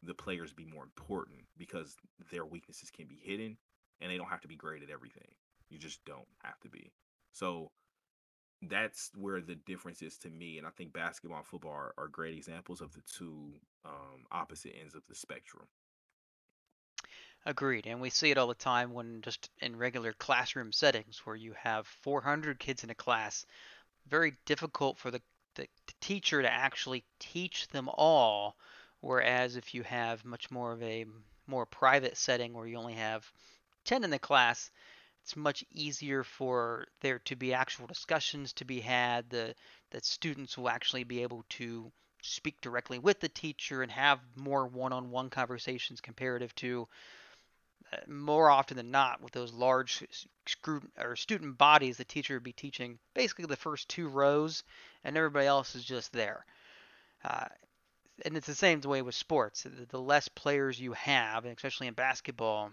[0.03, 1.95] the players be more important because
[2.31, 3.57] their weaknesses can be hidden
[4.01, 5.27] and they don't have to be great at everything.
[5.69, 6.91] You just don't have to be.
[7.31, 7.71] So
[8.63, 10.57] that's where the difference is to me.
[10.57, 13.53] And I think basketball and football are, are great examples of the two
[13.85, 15.65] um, opposite ends of the spectrum.
[17.45, 17.87] Agreed.
[17.87, 21.53] And we see it all the time when just in regular classroom settings where you
[21.53, 23.45] have 400 kids in a class.
[24.07, 25.21] Very difficult for the,
[25.55, 28.57] the, the teacher to actually teach them all.
[28.99, 31.05] Whereas if you have much more of a
[31.47, 33.31] more private setting where you only have
[33.85, 34.71] 10 in the class,
[35.23, 39.29] it's much easier for there to be actual discussions to be had.
[39.29, 39.55] The
[39.91, 44.67] that students will actually be able to speak directly with the teacher and have more
[44.67, 46.87] one-on-one conversations comparative to
[47.91, 50.03] uh, more often than not with those large
[50.47, 54.63] student or student bodies the teacher would be teaching basically the first two rows
[55.03, 56.45] and everybody else is just there
[57.23, 57.45] uh,
[58.23, 62.71] and it's the same way with sports the less players you have especially in basketball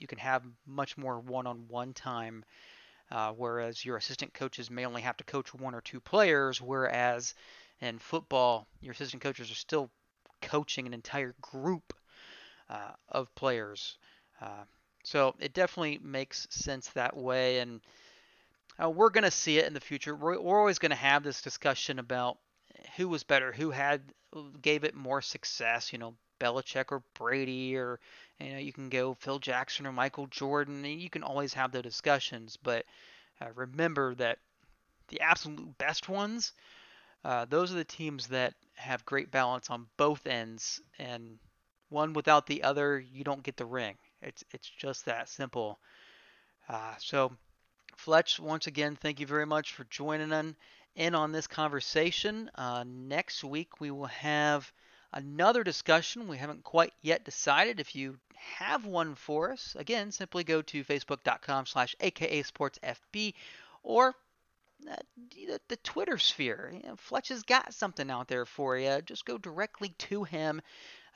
[0.00, 2.44] you can have much more one-on-one time.
[3.12, 7.34] Uh, whereas your assistant coaches may only have to coach one or two players, whereas
[7.80, 9.90] in football, your assistant coaches are still
[10.40, 11.92] coaching an entire group
[12.68, 13.98] uh, of players.
[14.40, 14.62] Uh,
[15.02, 17.80] so it definitely makes sense that way, and
[18.80, 20.14] uh, we're going to see it in the future.
[20.14, 22.38] We're, we're always going to have this discussion about
[22.96, 24.02] who was better, who had
[24.62, 25.92] gave it more success.
[25.92, 27.98] You know, Belichick or Brady, or
[28.40, 30.84] you know, you can go Phil Jackson or Michael Jordan.
[30.84, 32.84] And you can always have the discussions, but
[33.40, 34.38] uh, remember that
[35.08, 36.52] the absolute best ones,
[37.24, 41.38] uh, those are the teams that have great balance on both ends, and
[41.90, 43.96] one without the other, you don't get the ring.
[44.22, 45.78] It's it's just that simple.
[46.68, 47.36] Uh, so,
[47.96, 50.56] Fletch, once again, thank you very much for joining
[50.96, 52.50] in on this conversation.
[52.56, 54.72] Uh, next week we will have
[55.12, 56.28] another discussion.
[56.28, 57.80] We haven't quite yet decided.
[57.80, 63.34] If you have one for us, again, simply go to facebook.com slash aka sportsfb
[63.82, 64.14] or
[64.90, 64.96] uh,
[65.30, 66.70] the, the, Twitter sphere.
[66.72, 69.00] You know, Fletch has got something out there for you.
[69.02, 70.62] Just go directly to him.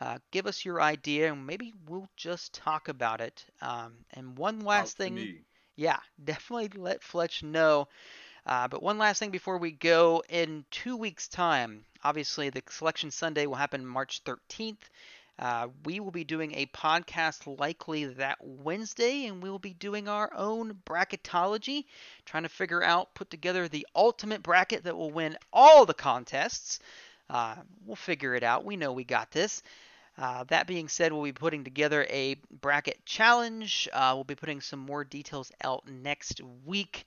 [0.01, 3.45] Uh, give us your idea, and maybe we'll just talk about it.
[3.63, 5.39] Um, and one last thing,
[5.77, 7.89] yeah, definitely let Fletch know
[8.47, 10.23] uh, but one last thing before we go.
[10.29, 14.79] In two weeks' time, obviously, the Selection Sunday will happen March 13th.
[15.37, 20.07] Uh, we will be doing a podcast likely that Wednesday, and we will be doing
[20.07, 21.87] our own bracketology,
[22.25, 26.79] trying to figure out, put together the ultimate bracket that will win all the contests.
[27.29, 28.65] Uh, we'll figure it out.
[28.65, 29.63] We know we got this.
[30.17, 33.89] Uh, that being said, we'll be putting together a bracket challenge.
[33.93, 37.07] Uh, we'll be putting some more details out next week.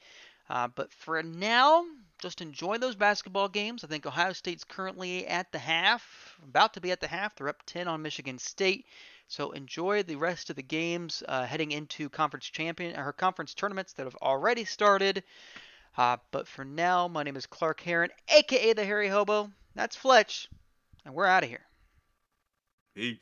[0.50, 1.86] Uh, but for now,
[2.20, 3.84] just enjoy those basketball games.
[3.84, 7.36] I think Ohio State's currently at the half, about to be at the half.
[7.36, 8.86] They're up 10 on Michigan State.
[9.28, 13.94] So enjoy the rest of the games uh, heading into conference champion or conference tournaments
[13.94, 15.24] that have already started.
[15.98, 19.52] Uh, but for now, my name is Clark Heron, aka the Hairy Hobo.
[19.76, 20.50] That's Fletch,
[21.04, 21.66] and we're out of here.
[22.96, 23.20] Peace.